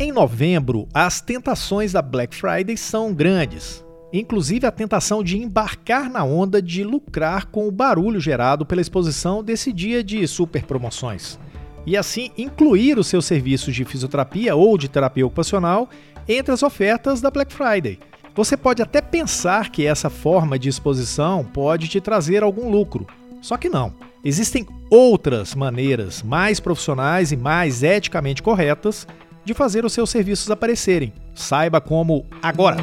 Em 0.00 0.12
novembro, 0.12 0.86
as 0.94 1.20
tentações 1.20 1.90
da 1.90 2.00
Black 2.00 2.32
Friday 2.32 2.76
são 2.76 3.12
grandes. 3.12 3.84
Inclusive 4.12 4.64
a 4.64 4.70
tentação 4.70 5.24
de 5.24 5.36
embarcar 5.36 6.08
na 6.08 6.22
onda 6.22 6.62
de 6.62 6.84
lucrar 6.84 7.46
com 7.46 7.66
o 7.66 7.72
barulho 7.72 8.20
gerado 8.20 8.64
pela 8.64 8.80
exposição 8.80 9.42
desse 9.42 9.72
dia 9.72 10.04
de 10.04 10.24
super 10.28 10.62
promoções. 10.62 11.36
E 11.84 11.96
assim 11.96 12.30
incluir 12.38 12.96
os 12.96 13.08
seus 13.08 13.24
serviços 13.24 13.74
de 13.74 13.84
fisioterapia 13.84 14.54
ou 14.54 14.78
de 14.78 14.88
terapia 14.88 15.26
ocupacional 15.26 15.88
entre 16.28 16.54
as 16.54 16.62
ofertas 16.62 17.20
da 17.20 17.28
Black 17.28 17.52
Friday. 17.52 17.98
Você 18.36 18.56
pode 18.56 18.80
até 18.80 19.02
pensar 19.02 19.68
que 19.68 19.84
essa 19.84 20.08
forma 20.08 20.56
de 20.60 20.68
exposição 20.68 21.44
pode 21.44 21.88
te 21.88 22.00
trazer 22.00 22.44
algum 22.44 22.70
lucro, 22.70 23.04
só 23.40 23.56
que 23.56 23.68
não. 23.68 23.92
Existem 24.24 24.64
outras 24.90 25.56
maneiras 25.56 26.22
mais 26.22 26.60
profissionais 26.60 27.32
e 27.32 27.36
mais 27.36 27.82
eticamente 27.82 28.44
corretas 28.44 29.04
de 29.44 29.54
fazer 29.54 29.84
os 29.84 29.92
seus 29.92 30.10
serviços 30.10 30.50
aparecerem. 30.50 31.12
Saiba 31.34 31.80
como 31.80 32.26
agora! 32.42 32.76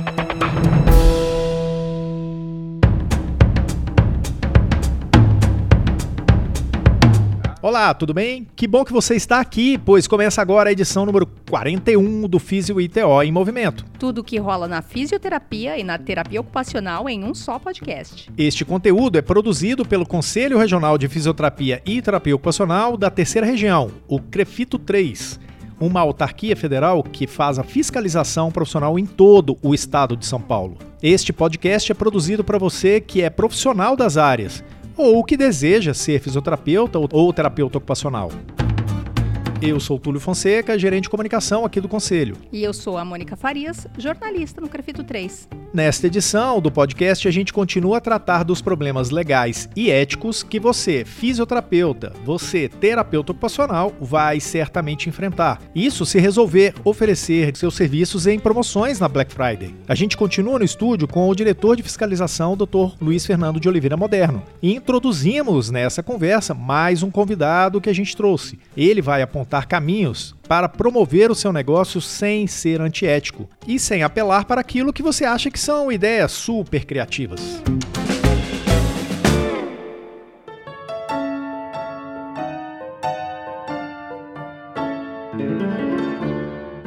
Olá, 7.66 7.96
tudo 7.96 8.14
bem? 8.14 8.46
Que 8.56 8.68
bom 8.68 8.86
que 8.86 8.94
você 8.94 9.16
está 9.16 9.40
aqui, 9.40 9.76
pois 9.76 10.06
começa 10.06 10.40
agora 10.40 10.70
a 10.70 10.72
edição 10.72 11.04
número 11.04 11.26
41 11.50 12.28
do 12.28 12.38
Físio 12.38 12.80
ITO 12.80 13.24
em 13.24 13.32
Movimento. 13.32 13.84
Tudo 13.98 14.24
que 14.24 14.38
rola 14.38 14.68
na 14.68 14.84
fisioterapia 14.84 15.76
e 15.76 15.84
na 15.84 15.98
terapia 15.98 16.42
ocupacional 16.42 17.10
em 17.10 17.24
um 17.24 17.34
só 17.34 17.58
podcast. 17.58 18.32
Este 18.38 18.64
conteúdo 18.64 19.18
é 19.18 19.22
produzido 19.24 19.84
pelo 19.84 20.06
Conselho 20.06 20.60
Regional 20.60 20.96
de 20.96 21.08
Fisioterapia 21.08 21.82
e 21.88 22.04
Terapia 22.04 22.36
Ocupacional 22.36 22.96
da 22.96 23.10
Terceira 23.10 23.48
Região, 23.48 23.90
o 24.08 24.20
CREFITO 24.20 24.78
3 24.78 25.40
uma 25.80 26.02
autarquia 26.02 26.56
federal 26.56 27.04
que 27.04 27.28
faz 27.28 27.60
a 27.60 27.64
fiscalização 27.64 28.52
profissional 28.52 28.98
em 28.98 29.06
todo 29.06 29.58
o 29.62 29.74
estado 29.74 30.16
de 30.16 30.26
São 30.26 30.40
Paulo. 30.40 30.78
Este 31.02 31.34
podcast 31.34 31.92
é 31.92 31.96
produzido 31.96 32.44
para 32.44 32.58
você 32.58 33.00
que 33.00 33.22
é 33.22 33.30
profissional 33.30 33.96
das 33.96 34.18
áreas 34.18 34.64
ou 34.98 35.24
que 35.24 35.36
deseja 35.36 35.94
ser 35.94 36.20
fisioterapeuta 36.20 36.98
ou 37.00 37.34
terapeuta 37.34 37.78
ocupacional. 37.78 38.32
Eu 39.68 39.80
sou 39.80 39.98
Túlio 39.98 40.22
Fonseca, 40.22 40.78
gerente 40.78 41.06
de 41.06 41.10
comunicação 41.10 41.66
aqui 41.66 41.82
do 41.82 41.90
Conselho. 41.90 42.38
E 42.52 42.64
eu 42.64 42.72
sou 42.72 43.00
a 43.00 43.04
Mônica 43.04 43.36
Farias, 43.36 43.88
jornalista 43.98 44.62
no 44.62 44.70
Crefito 44.70 45.04
3. 45.04 45.50
Nesta 45.74 46.06
edição 46.06 46.62
do 46.62 46.72
podcast, 46.72 47.28
a 47.28 47.32
gente 47.32 47.52
continua 47.52 47.98
a 47.98 48.02
tratar 48.02 48.44
dos 48.44 48.62
problemas 48.62 49.10
legais 49.10 49.68
e 49.76 49.90
éticos 49.90 50.44
que 50.44 50.60
você, 50.60 51.04
fisioterapeuta, 51.04 52.14
você, 52.24 52.70
terapeuta 52.70 53.32
ocupacional, 53.32 53.92
vai 54.00 54.40
certamente 54.40 55.10
enfrentar. 55.10 55.60
Isso 55.74 56.06
se 56.06 56.20
resolver 56.20 56.76
oferecer 56.84 57.58
seus 57.58 57.76
serviços 57.76 58.28
em 58.28 58.40
promoções 58.40 59.00
na 59.00 59.10
Black 59.10 59.34
Friday. 59.34 59.74
A 59.88 59.96
gente 59.96 60.16
continua 60.16 60.60
no 60.60 60.66
estúdio 60.66 61.08
com 61.08 61.28
o 61.28 61.36
diretor 61.36 61.76
de 61.76 61.84
fiscalização, 61.84 62.56
Dr. 62.56 62.96
Luiz 63.02 63.26
Fernando 63.26 63.60
de 63.60 63.68
Oliveira 63.68 63.98
Moderno. 63.98 64.44
E 64.62 64.76
introduzimos 64.76 65.72
nessa 65.72 66.04
conversa 66.04 66.54
mais 66.54 67.02
um 67.02 67.10
convidado 67.10 67.82
que 67.82 67.90
a 67.90 67.94
gente 67.94 68.16
trouxe. 68.16 68.60
Ele 68.78 69.02
vai 69.02 69.24
apontar 69.24 69.55
apontar 69.56 69.68
caminhos 69.68 70.36
para 70.48 70.68
promover 70.68 71.32
o 71.32 71.36
seu 71.36 71.54
negócio 71.54 72.02
sem 72.02 72.46
ser 72.46 72.82
antiético 72.82 73.50
e 73.66 73.80
sem 73.80 74.04
apelar 74.04 74.46
para 74.46 74.60
aquilo 74.60 74.92
que 74.92 75.02
você 75.02 75.24
acha 75.24 75.50
que 75.50 75.60
são 75.60 75.92
ideias 75.92 76.32
super 76.32 76.86
criativas. 76.86 77.62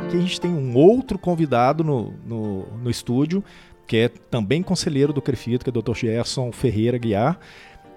Aqui 0.07 0.17
a 0.17 0.21
gente 0.21 0.41
tem 0.41 0.51
um 0.51 0.77
outro 0.77 1.19
convidado 1.19 1.83
no, 1.83 2.13
no, 2.27 2.67
no 2.83 2.91
estúdio, 2.91 3.43
que 3.87 3.97
é 3.97 4.09
também 4.09 4.63
conselheiro 4.63 5.13
do 5.13 5.23
Crefito, 5.23 5.65
que 5.65 5.71
é 5.71 5.73
o 5.77 5.83
Dr. 5.83 5.95
Gerson 5.95 6.53
Ferreira 6.53 6.99
Guiar. 6.99 7.39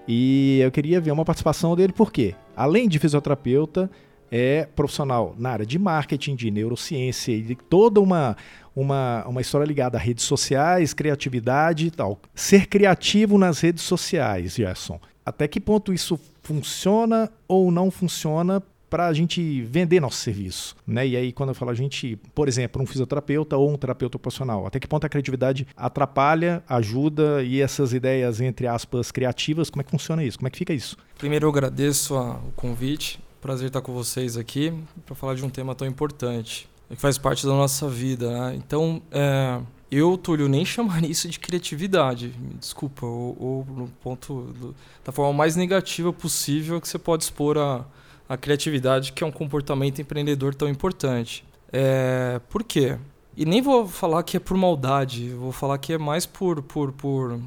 E 0.08 0.58
eu 0.60 0.70
queria 0.72 1.00
ver 1.00 1.12
uma 1.12 1.24
participação 1.24 1.76
dele, 1.76 1.92
porque, 1.92 2.34
além 2.56 2.88
de 2.88 2.98
fisioterapeuta, 2.98 3.88
é 4.34 4.66
profissional 4.74 5.34
na 5.38 5.50
área 5.50 5.66
de 5.66 5.78
marketing, 5.78 6.34
de 6.34 6.50
neurociência 6.50 7.32
e 7.32 7.42
de 7.42 7.54
toda 7.54 8.00
uma, 8.00 8.34
uma, 8.74 9.22
uma 9.28 9.42
história 9.42 9.66
ligada 9.66 9.98
a 9.98 10.00
redes 10.00 10.24
sociais, 10.24 10.94
criatividade 10.94 11.88
e 11.88 11.90
tal. 11.90 12.18
Ser 12.34 12.66
criativo 12.66 13.36
nas 13.36 13.60
redes 13.60 13.84
sociais, 13.84 14.54
Gerson. 14.54 14.98
Até 15.24 15.46
que 15.46 15.60
ponto 15.60 15.92
isso 15.92 16.18
funciona 16.42 17.30
ou 17.46 17.70
não 17.70 17.90
funciona 17.90 18.62
para 18.88 19.06
a 19.06 19.12
gente 19.12 19.62
vender 19.62 20.00
nosso 20.00 20.18
serviço, 20.18 20.76
né? 20.86 21.06
E 21.06 21.16
aí 21.16 21.32
quando 21.32 21.50
eu 21.50 21.54
falo 21.54 21.70
a 21.70 21.74
gente, 21.74 22.16
por 22.34 22.46
exemplo, 22.46 22.82
um 22.82 22.86
fisioterapeuta 22.86 23.56
ou 23.56 23.70
um 23.70 23.76
terapeuta 23.76 24.16
ocupacional, 24.16 24.66
até 24.66 24.78
que 24.78 24.86
ponto 24.86 25.06
a 25.06 25.08
criatividade 25.08 25.66
atrapalha, 25.74 26.62
ajuda 26.68 27.42
e 27.42 27.60
essas 27.60 27.94
ideias 27.94 28.40
entre 28.40 28.66
aspas 28.66 29.10
criativas, 29.10 29.70
como 29.70 29.80
é 29.80 29.84
que 29.84 29.90
funciona 29.90 30.22
isso? 30.22 30.38
Como 30.38 30.48
é 30.48 30.50
que 30.50 30.58
fica 30.58 30.74
isso? 30.74 30.96
Primeiro 31.16 31.46
eu 31.46 31.50
agradeço 31.50 32.14
o 32.14 32.52
convite. 32.54 33.18
Prazer 33.42 33.66
estar 33.66 33.80
com 33.80 33.92
vocês 33.92 34.36
aqui 34.36 34.72
para 35.04 35.16
falar 35.16 35.34
de 35.34 35.44
um 35.44 35.50
tema 35.50 35.74
tão 35.74 35.84
importante 35.84 36.68
que 36.88 36.94
faz 36.94 37.18
parte 37.18 37.44
da 37.44 37.52
nossa 37.52 37.88
vida. 37.88 38.30
Né? 38.30 38.54
Então, 38.54 39.02
é, 39.10 39.60
eu, 39.90 40.16
Túlio, 40.16 40.48
nem 40.48 40.62
chamaria 40.64 41.10
isso 41.10 41.28
de 41.28 41.40
criatividade. 41.40 42.28
Desculpa, 42.60 43.04
ou, 43.04 43.36
ou 43.40 43.66
no 43.66 43.88
ponto 44.00 44.42
do, 44.42 44.76
da 45.04 45.10
forma 45.10 45.32
mais 45.32 45.56
negativa 45.56 46.12
possível 46.12 46.80
que 46.80 46.86
você 46.86 47.00
pode 47.00 47.24
expor 47.24 47.58
a, 47.58 47.84
a 48.28 48.36
criatividade, 48.36 49.12
que 49.12 49.24
é 49.24 49.26
um 49.26 49.32
comportamento 49.32 50.00
empreendedor 50.00 50.54
tão 50.54 50.68
importante. 50.68 51.44
É, 51.72 52.40
por 52.48 52.62
quê? 52.62 52.96
E 53.36 53.44
nem 53.44 53.60
vou 53.60 53.88
falar 53.88 54.22
que 54.22 54.36
é 54.36 54.40
por 54.40 54.56
maldade, 54.56 55.30
vou 55.30 55.50
falar 55.50 55.78
que 55.78 55.92
é 55.92 55.98
mais 55.98 56.26
por, 56.26 56.62
por, 56.62 56.92
por 56.92 57.40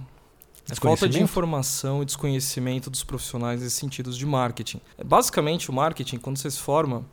Falta 0.73 1.07
de 1.07 1.21
informação 1.21 2.01
e 2.01 2.05
desconhecimento 2.05 2.89
dos 2.89 3.03
profissionais 3.03 3.61
nesses 3.61 3.77
sentidos 3.77 4.17
de 4.17 4.25
marketing. 4.25 4.81
Basicamente, 5.03 5.69
o 5.69 5.73
marketing, 5.73 6.17
quando 6.17 6.37
você 6.37 6.49
se 6.49 6.59
forma, 6.59 7.05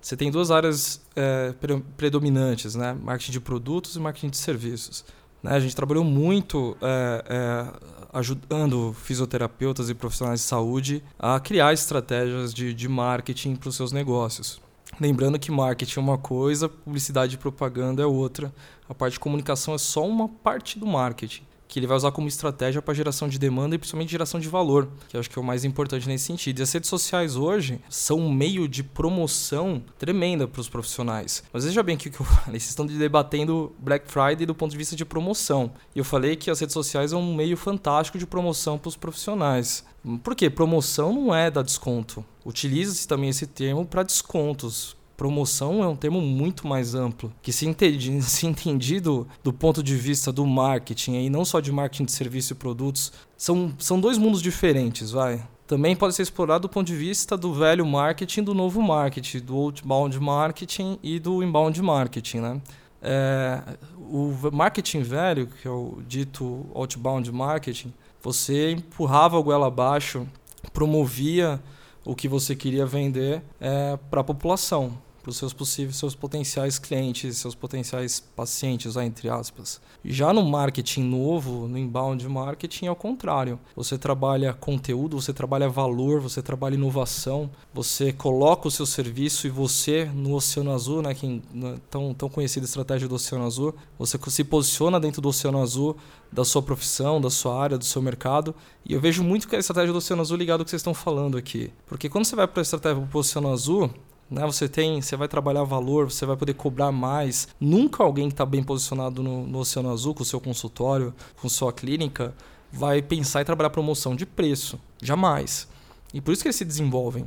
você 0.00 0.16
tem 0.16 0.30
duas 0.30 0.50
áreas 0.50 1.00
é, 1.16 1.54
predominantes, 1.96 2.74
né? 2.74 2.96
Marketing 3.02 3.32
de 3.32 3.40
produtos 3.40 3.96
e 3.96 4.00
marketing 4.00 4.28
de 4.28 4.36
serviços. 4.36 5.04
Né? 5.42 5.52
A 5.52 5.60
gente 5.60 5.74
trabalhou 5.74 6.04
muito 6.04 6.76
é, 6.82 7.24
é, 7.28 8.08
ajudando 8.12 8.92
fisioterapeutas 8.92 9.88
e 9.88 9.94
profissionais 9.94 10.40
de 10.40 10.46
saúde 10.46 11.02
a 11.18 11.40
criar 11.40 11.72
estratégias 11.72 12.52
de, 12.52 12.74
de 12.74 12.88
marketing 12.88 13.56
para 13.56 13.70
os 13.70 13.76
seus 13.76 13.90
negócios. 13.90 14.60
Lembrando 15.00 15.38
que 15.38 15.50
marketing 15.50 15.98
é 15.98 16.02
uma 16.02 16.18
coisa, 16.18 16.68
publicidade 16.68 17.36
e 17.36 17.38
propaganda 17.38 18.02
é 18.02 18.06
outra. 18.06 18.52
A 18.88 18.94
parte 18.94 19.14
de 19.14 19.20
comunicação 19.20 19.74
é 19.74 19.78
só 19.78 20.06
uma 20.06 20.28
parte 20.28 20.78
do 20.78 20.86
marketing 20.86 21.47
que 21.68 21.78
ele 21.78 21.86
vai 21.86 21.96
usar 21.96 22.10
como 22.10 22.26
estratégia 22.26 22.80
para 22.80 22.94
geração 22.94 23.28
de 23.28 23.38
demanda 23.38 23.74
e 23.74 23.78
principalmente 23.78 24.10
geração 24.10 24.40
de 24.40 24.48
valor, 24.48 24.88
que 25.08 25.16
eu 25.16 25.20
acho 25.20 25.28
que 25.28 25.38
é 25.38 25.42
o 25.42 25.44
mais 25.44 25.64
importante 25.64 26.08
nesse 26.08 26.24
sentido. 26.24 26.58
E 26.58 26.62
as 26.62 26.72
redes 26.72 26.88
sociais 26.88 27.36
hoje 27.36 27.80
são 27.90 28.18
um 28.18 28.32
meio 28.32 28.66
de 28.66 28.82
promoção 28.82 29.82
tremenda 29.98 30.48
para 30.48 30.60
os 30.60 30.68
profissionais. 30.68 31.44
Mas 31.52 31.64
veja 31.64 31.82
bem 31.82 31.96
o 31.96 31.98
que 31.98 32.08
eu 32.08 32.24
falei, 32.24 32.58
vocês 32.58 32.70
estão 32.70 32.86
debatendo 32.86 33.72
Black 33.78 34.10
Friday 34.10 34.46
do 34.46 34.54
ponto 34.54 34.70
de 34.70 34.78
vista 34.78 34.96
de 34.96 35.04
promoção. 35.04 35.70
E 35.94 35.98
eu 35.98 36.04
falei 36.04 36.34
que 36.36 36.50
as 36.50 36.58
redes 36.58 36.72
sociais 36.72 37.10
são 37.10 37.20
um 37.20 37.34
meio 37.34 37.56
fantástico 37.56 38.18
de 38.18 38.26
promoção 38.26 38.78
para 38.78 38.88
os 38.88 38.96
profissionais. 38.96 39.84
Por 40.22 40.34
quê? 40.34 40.48
Promoção 40.48 41.12
não 41.12 41.34
é 41.34 41.50
dar 41.50 41.62
desconto. 41.62 42.24
Utiliza-se 42.44 43.06
também 43.06 43.28
esse 43.28 43.46
termo 43.46 43.84
para 43.84 44.02
descontos, 44.02 44.96
promoção 45.18 45.82
é 45.82 45.88
um 45.88 45.96
termo 45.96 46.20
muito 46.20 46.64
mais 46.64 46.94
amplo, 46.94 47.32
que 47.42 47.52
se, 47.52 47.66
entendi, 47.66 48.22
se 48.22 48.46
entendido 48.46 49.26
do 49.42 49.52
ponto 49.52 49.82
de 49.82 49.96
vista 49.96 50.32
do 50.32 50.46
marketing, 50.46 51.14
e 51.14 51.28
não 51.28 51.44
só 51.44 51.58
de 51.58 51.72
marketing 51.72 52.04
de 52.04 52.12
serviço 52.12 52.52
e 52.52 52.56
produtos, 52.56 53.12
são, 53.36 53.74
são 53.78 54.00
dois 54.00 54.16
mundos 54.16 54.40
diferentes, 54.40 55.10
vai. 55.10 55.42
Também 55.66 55.94
pode 55.96 56.14
ser 56.14 56.22
explorado 56.22 56.62
do 56.62 56.68
ponto 56.70 56.86
de 56.86 56.94
vista 56.94 57.36
do 57.36 57.52
velho 57.52 57.84
marketing 57.84 58.44
do 58.44 58.54
novo 58.54 58.80
marketing, 58.80 59.40
do 59.40 59.56
outbound 59.56 60.18
marketing 60.18 60.98
e 61.02 61.18
do 61.18 61.42
inbound 61.42 61.82
marketing, 61.82 62.38
né? 62.38 62.62
É, 63.02 63.60
o 63.98 64.34
marketing 64.52 65.02
velho, 65.02 65.48
que 65.48 65.68
é 65.68 65.70
o 65.70 65.98
dito 66.06 66.64
outbound 66.74 67.30
marketing, 67.30 67.92
você 68.22 68.70
empurrava 68.70 69.36
a 69.36 69.42
goela 69.42 69.66
abaixo, 69.66 70.26
promovia 70.72 71.60
o 72.04 72.14
que 72.14 72.28
você 72.28 72.56
queria 72.56 72.86
vender 72.86 73.42
é, 73.60 73.98
para 74.10 74.20
a 74.22 74.24
população 74.24 74.96
para 75.28 75.32
os 75.32 75.36
seus 75.36 75.52
possíveis, 75.52 75.96
seus 75.96 76.14
potenciais 76.14 76.78
clientes, 76.78 77.36
seus 77.36 77.54
potenciais 77.54 78.18
pacientes, 78.34 78.96
entre 78.96 79.28
aspas. 79.28 79.78
Já 80.02 80.32
no 80.32 80.42
marketing 80.42 81.02
novo, 81.02 81.68
no 81.68 81.76
inbound 81.76 82.26
marketing, 82.26 82.86
é 82.86 82.90
o 82.90 82.96
contrário. 82.96 83.60
Você 83.76 83.98
trabalha 83.98 84.54
conteúdo, 84.54 85.20
você 85.20 85.30
trabalha 85.34 85.68
valor, 85.68 86.18
você 86.20 86.40
trabalha 86.40 86.76
inovação, 86.76 87.50
você 87.74 88.10
coloca 88.10 88.68
o 88.68 88.70
seu 88.70 88.86
serviço 88.86 89.46
e 89.46 89.50
você 89.50 90.06
no 90.06 90.34
Oceano 90.34 90.72
Azul, 90.72 91.02
né, 91.02 91.12
que 91.12 91.42
né, 91.52 91.76
tão, 91.90 92.14
tão 92.14 92.30
conhecida 92.30 92.64
estratégia 92.64 93.06
do 93.06 93.16
Oceano 93.16 93.44
Azul, 93.44 93.74
você 93.98 94.18
se 94.28 94.44
posiciona 94.44 94.98
dentro 94.98 95.20
do 95.20 95.28
Oceano 95.28 95.60
Azul, 95.60 95.94
da 96.32 96.44
sua 96.44 96.62
profissão, 96.62 97.20
da 97.20 97.28
sua 97.28 97.60
área, 97.60 97.76
do 97.76 97.84
seu 97.84 98.00
mercado. 98.00 98.54
E 98.82 98.94
eu 98.94 99.00
vejo 99.00 99.22
muito 99.22 99.46
que 99.46 99.56
a 99.56 99.58
estratégia 99.58 99.92
do 99.92 99.98
Oceano 99.98 100.22
Azul 100.22 100.38
ligado 100.38 100.60
ao 100.60 100.64
que 100.64 100.70
vocês 100.70 100.80
estão 100.80 100.94
falando 100.94 101.36
aqui. 101.36 101.70
Porque 101.86 102.08
quando 102.08 102.24
você 102.24 102.34
vai 102.34 102.48
para 102.48 102.60
a 102.60 102.62
estratégia 102.62 103.04
do 103.04 103.18
Oceano 103.18 103.52
Azul, 103.52 103.90
Né? 104.30 104.44
Você 104.46 104.68
tem, 104.68 105.00
você 105.00 105.16
vai 105.16 105.28
trabalhar 105.28 105.64
valor, 105.64 106.10
você 106.10 106.26
vai 106.26 106.36
poder 106.36 106.54
cobrar 106.54 106.92
mais. 106.92 107.48
Nunca 107.60 108.02
alguém 108.02 108.28
que 108.28 108.34
está 108.34 108.44
bem 108.44 108.62
posicionado 108.62 109.22
no, 109.22 109.46
no 109.46 109.58
Oceano 109.58 109.90
Azul, 109.90 110.14
com 110.14 110.22
o 110.22 110.26
seu 110.26 110.40
consultório, 110.40 111.14
com 111.40 111.48
sua 111.48 111.72
clínica, 111.72 112.34
vai 112.70 113.00
pensar 113.00 113.40
em 113.40 113.44
trabalhar 113.44 113.70
promoção 113.70 114.14
de 114.14 114.26
preço. 114.26 114.78
Jamais. 115.02 115.68
E 116.12 116.20
por 116.20 116.32
isso 116.32 116.42
que 116.42 116.48
eles 116.48 116.56
se 116.56 116.64
desenvolvem. 116.64 117.24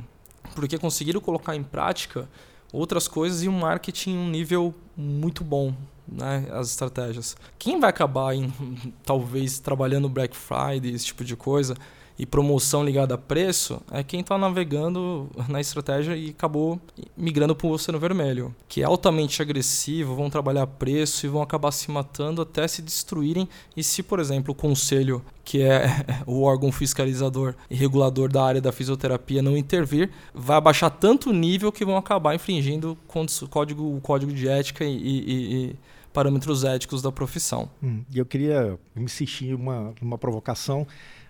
Porque 0.54 0.78
conseguiram 0.78 1.20
colocar 1.20 1.56
em 1.56 1.62
prática 1.62 2.28
outras 2.72 3.06
coisas 3.06 3.42
e 3.42 3.48
um 3.48 3.58
marketing 3.58 4.10
em 4.10 4.18
um 4.18 4.30
nível 4.30 4.74
muito 4.96 5.44
bom, 5.44 5.74
né, 6.08 6.46
as 6.50 6.70
estratégias. 6.70 7.36
Quem 7.58 7.78
vai 7.78 7.90
acabar 7.90 8.34
em, 8.34 8.52
talvez 9.04 9.58
trabalhando 9.58 10.08
Black 10.08 10.36
Friday, 10.36 10.92
esse 10.92 11.06
tipo 11.06 11.24
de 11.24 11.36
coisa, 11.36 11.76
e 12.18 12.26
promoção 12.26 12.84
ligada 12.84 13.14
a 13.14 13.18
preço 13.18 13.80
é 13.90 14.02
quem 14.02 14.20
está 14.20 14.36
navegando 14.36 15.28
na 15.48 15.60
estratégia 15.60 16.16
e 16.16 16.30
acabou 16.30 16.80
migrando 17.16 17.54
para 17.54 17.66
o 17.66 17.70
oceano 17.70 17.98
vermelho, 17.98 18.54
que 18.68 18.82
é 18.82 18.84
altamente 18.84 19.40
agressivo, 19.40 20.14
vão 20.14 20.30
trabalhar 20.30 20.66
preço 20.66 21.26
e 21.26 21.28
vão 21.28 21.42
acabar 21.42 21.72
se 21.72 21.90
matando 21.90 22.42
até 22.42 22.66
se 22.68 22.82
destruírem. 22.82 23.48
E 23.76 23.82
se, 23.82 24.02
por 24.02 24.20
exemplo, 24.20 24.52
o 24.52 24.54
conselho, 24.54 25.22
que 25.44 25.62
é 25.62 25.86
o 26.26 26.42
órgão 26.42 26.70
fiscalizador 26.70 27.54
e 27.70 27.74
regulador 27.74 28.30
da 28.30 28.44
área 28.44 28.60
da 28.60 28.72
fisioterapia, 28.72 29.42
não 29.42 29.56
intervir, 29.56 30.10
vai 30.34 30.56
abaixar 30.56 30.90
tanto 30.90 31.30
o 31.30 31.32
nível 31.32 31.72
que 31.72 31.84
vão 31.84 31.96
acabar 31.96 32.34
infringindo 32.34 32.92
o 32.92 33.48
código, 33.48 33.96
o 33.96 34.00
código 34.00 34.32
de 34.32 34.48
ética 34.48 34.84
e, 34.84 34.96
e, 34.96 35.54
e 35.54 35.76
parâmetros 36.12 36.64
éticos 36.64 37.00
da 37.00 37.10
profissão. 37.10 37.70
Hum, 37.82 38.02
e 38.12 38.18
eu 38.18 38.26
queria 38.26 38.78
insistir 38.94 39.54
uma, 39.54 39.94
uma 40.00 40.18
provocação 40.18 40.86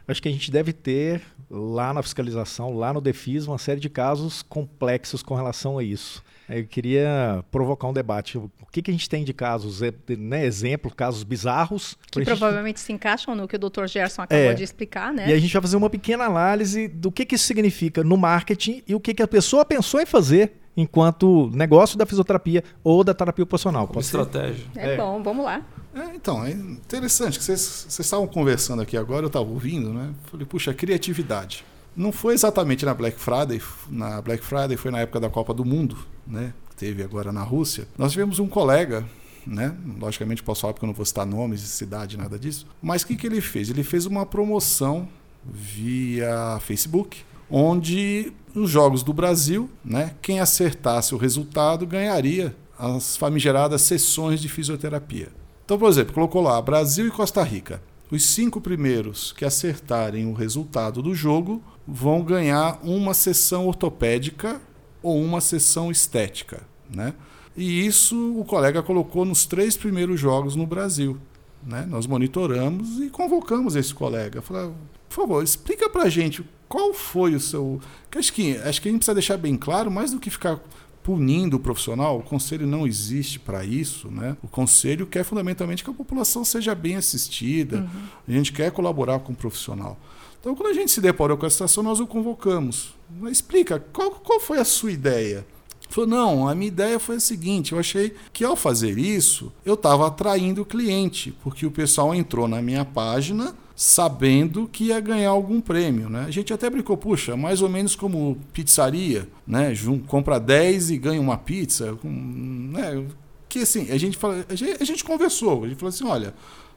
Acho 0.06 0.22
que 0.22 0.28
a 0.28 0.32
gente 0.32 0.50
deve 0.50 0.72
ter 0.72 1.22
lá 1.50 1.92
na 1.92 2.02
fiscalização, 2.02 2.74
lá 2.76 2.92
no 2.92 3.00
DEFIS, 3.00 3.46
uma 3.46 3.58
série 3.58 3.78
de 3.78 3.90
casos 3.90 4.42
complexos 4.42 5.22
com 5.22 5.34
relação 5.34 5.78
a 5.78 5.82
isso. 5.82 6.22
Eu 6.48 6.66
queria 6.66 7.44
provocar 7.50 7.88
um 7.88 7.92
debate. 7.92 8.38
O 8.38 8.50
que, 8.70 8.82
que 8.82 8.90
a 8.90 8.94
gente 8.94 9.08
tem 9.08 9.22
de 9.22 9.32
casos, 9.32 9.80
né, 10.18 10.44
exemplo, 10.44 10.94
casos 10.94 11.22
bizarros? 11.22 11.96
Que 12.10 12.24
provavelmente 12.24 12.78
gente... 12.78 12.86
se 12.86 12.92
encaixam 12.92 13.34
no 13.34 13.46
que 13.46 13.56
o 13.56 13.58
Dr. 13.58 13.86
Gerson 13.86 14.22
acabou 14.22 14.50
é, 14.50 14.54
de 14.54 14.62
explicar, 14.62 15.12
né? 15.12 15.28
E 15.28 15.32
a 15.32 15.38
gente 15.38 15.52
vai 15.52 15.62
fazer 15.62 15.76
uma 15.76 15.90
pequena 15.90 16.24
análise 16.24 16.88
do 16.88 17.12
que, 17.12 17.24
que 17.24 17.34
isso 17.36 17.44
significa 17.44 18.02
no 18.02 18.16
marketing 18.16 18.82
e 18.86 18.94
o 18.94 19.00
que, 19.00 19.14
que 19.14 19.22
a 19.22 19.28
pessoa 19.28 19.64
pensou 19.64 20.00
em 20.00 20.06
fazer 20.06 20.52
enquanto 20.76 21.50
negócio 21.52 21.98
da 21.98 22.06
fisioterapia 22.06 22.64
ou 22.82 23.04
da 23.04 23.14
terapia 23.14 23.42
ocupacional. 23.42 23.86
Como 23.86 24.00
estratégia. 24.00 24.66
É, 24.74 24.94
é, 24.94 24.96
bom, 24.96 25.22
vamos 25.22 25.44
lá. 25.44 25.62
É, 25.94 26.14
então, 26.14 26.44
é 26.44 26.50
interessante 26.50 27.38
que 27.38 27.44
vocês, 27.44 27.86
estavam 28.00 28.26
conversando 28.26 28.80
aqui 28.80 28.96
agora, 28.96 29.24
eu 29.24 29.28
estava 29.28 29.46
ouvindo, 29.46 29.92
né? 29.92 30.12
Falei, 30.30 30.46
puxa, 30.46 30.72
criatividade. 30.72 31.64
Não 31.94 32.10
foi 32.10 32.32
exatamente 32.32 32.86
na 32.86 32.94
Black 32.94 33.20
Friday, 33.20 33.60
na 33.90 34.22
Black 34.22 34.42
Friday 34.42 34.76
foi 34.78 34.90
na 34.90 35.00
época 35.00 35.20
da 35.20 35.28
Copa 35.28 35.52
do 35.52 35.64
Mundo, 35.64 35.98
né? 36.26 36.54
Teve 36.76 37.02
agora 37.02 37.30
na 37.30 37.42
Rússia. 37.42 37.86
Nós 37.98 38.12
tivemos 38.12 38.38
um 38.38 38.48
colega, 38.48 39.04
né? 39.46 39.76
Logicamente 40.00 40.42
posso 40.42 40.62
falar 40.62 40.72
porque 40.72 40.86
eu 40.86 40.88
não 40.88 40.94
vou 40.94 41.04
citar 41.04 41.26
nomes 41.26 41.60
de 41.60 41.68
cidade, 41.68 42.16
nada 42.16 42.38
disso. 42.38 42.66
Mas 42.80 43.02
o 43.02 43.06
que, 43.06 43.16
que 43.16 43.26
ele 43.26 43.42
fez? 43.42 43.68
Ele 43.68 43.84
fez 43.84 44.06
uma 44.06 44.24
promoção 44.24 45.06
via 45.44 46.58
Facebook, 46.60 47.22
onde 47.50 48.32
os 48.54 48.70
jogos 48.70 49.02
do 49.02 49.12
Brasil, 49.12 49.68
né? 49.84 50.14
Quem 50.22 50.40
acertasse 50.40 51.14
o 51.14 51.18
resultado 51.18 51.86
ganharia 51.86 52.56
as 52.78 53.18
famigeradas 53.18 53.82
sessões 53.82 54.40
de 54.40 54.48
fisioterapia. 54.48 55.28
Então, 55.64 55.78
por 55.78 55.88
exemplo, 55.88 56.12
colocou 56.12 56.42
lá 56.42 56.60
Brasil 56.60 57.06
e 57.06 57.10
Costa 57.10 57.42
Rica. 57.42 57.82
Os 58.10 58.26
cinco 58.26 58.60
primeiros 58.60 59.32
que 59.32 59.44
acertarem 59.44 60.26
o 60.26 60.34
resultado 60.34 61.00
do 61.00 61.14
jogo 61.14 61.62
vão 61.86 62.22
ganhar 62.22 62.78
uma 62.82 63.14
sessão 63.14 63.66
ortopédica 63.66 64.60
ou 65.02 65.20
uma 65.22 65.40
sessão 65.40 65.90
estética. 65.90 66.62
Né? 66.94 67.14
E 67.56 67.86
isso 67.86 68.38
o 68.38 68.44
colega 68.44 68.82
colocou 68.82 69.24
nos 69.24 69.46
três 69.46 69.76
primeiros 69.76 70.20
jogos 70.20 70.54
no 70.54 70.66
Brasil. 70.66 71.18
Né? 71.66 71.86
Nós 71.88 72.06
monitoramos 72.06 73.00
e 73.00 73.08
convocamos 73.08 73.76
esse 73.76 73.94
colega. 73.94 74.42
Falei, 74.42 74.72
por 75.08 75.14
favor, 75.14 75.42
explica 75.42 75.88
pra 75.88 76.08
gente 76.08 76.44
qual 76.68 76.92
foi 76.92 77.34
o 77.34 77.40
seu. 77.40 77.80
Acho 78.16 78.32
que, 78.32 78.56
acho 78.58 78.80
que 78.80 78.88
a 78.88 78.90
gente 78.90 79.00
precisa 79.00 79.14
deixar 79.14 79.36
bem 79.36 79.56
claro, 79.56 79.90
mais 79.90 80.10
do 80.10 80.18
que 80.18 80.30
ficar 80.30 80.60
punindo 81.02 81.56
o 81.56 81.60
profissional, 81.60 82.18
o 82.18 82.22
conselho 82.22 82.66
não 82.66 82.86
existe 82.86 83.38
para 83.38 83.64
isso, 83.64 84.08
né? 84.10 84.36
O 84.42 84.48
conselho 84.48 85.06
quer 85.06 85.24
fundamentalmente 85.24 85.82
que 85.82 85.90
a 85.90 85.94
população 85.94 86.44
seja 86.44 86.74
bem 86.74 86.96
assistida, 86.96 87.78
uhum. 87.78 88.02
a 88.28 88.32
gente 88.32 88.52
quer 88.52 88.70
colaborar 88.70 89.18
com 89.18 89.32
o 89.32 89.36
profissional. 89.36 89.98
Então, 90.40 90.54
quando 90.54 90.70
a 90.70 90.74
gente 90.74 90.90
se 90.90 91.00
deparou 91.00 91.36
com 91.36 91.46
a 91.46 91.50
situação, 91.50 91.82
nós 91.82 92.00
o 92.00 92.06
convocamos. 92.06 92.94
Explica, 93.30 93.78
qual, 93.92 94.10
qual 94.10 94.40
foi 94.40 94.58
a 94.58 94.64
sua 94.64 94.90
ideia? 94.90 95.46
Falou, 95.88 96.08
não, 96.08 96.48
a 96.48 96.54
minha 96.54 96.68
ideia 96.68 96.98
foi 96.98 97.16
a 97.16 97.20
seguinte: 97.20 97.72
eu 97.72 97.78
achei 97.78 98.14
que 98.32 98.44
ao 98.44 98.56
fazer 98.56 98.98
isso, 98.98 99.52
eu 99.64 99.74
estava 99.74 100.06
atraindo 100.06 100.62
o 100.62 100.64
cliente, 100.64 101.36
porque 101.42 101.66
o 101.66 101.70
pessoal 101.70 102.14
entrou 102.14 102.48
na 102.48 102.62
minha 102.62 102.84
página 102.84 103.54
sabendo 103.74 104.68
que 104.70 104.84
ia 104.84 105.00
ganhar 105.00 105.30
algum 105.30 105.60
prêmio. 105.60 106.08
Né? 106.08 106.24
A 106.26 106.30
gente 106.30 106.52
até 106.52 106.68
brincou, 106.68 106.96
puxa, 106.96 107.36
mais 107.36 107.62
ou 107.62 107.68
menos 107.68 107.96
como 107.96 108.38
pizzaria, 108.52 109.28
né? 109.46 109.72
compra 110.06 110.38
10 110.38 110.90
e 110.90 110.98
ganha 110.98 111.20
uma 111.20 111.38
pizza. 111.38 111.96
Né? 112.02 113.04
Que 113.48 113.60
assim, 113.60 113.90
a 113.90 113.98
gente, 113.98 114.16
fala, 114.16 114.44
a 114.48 114.54
gente, 114.54 114.82
a 114.82 114.84
gente 114.84 115.04
conversou, 115.04 115.64
a 115.64 115.68
gente 115.68 115.78
falou 115.78 115.90
assim: 115.90 116.06
olha, 116.06 116.34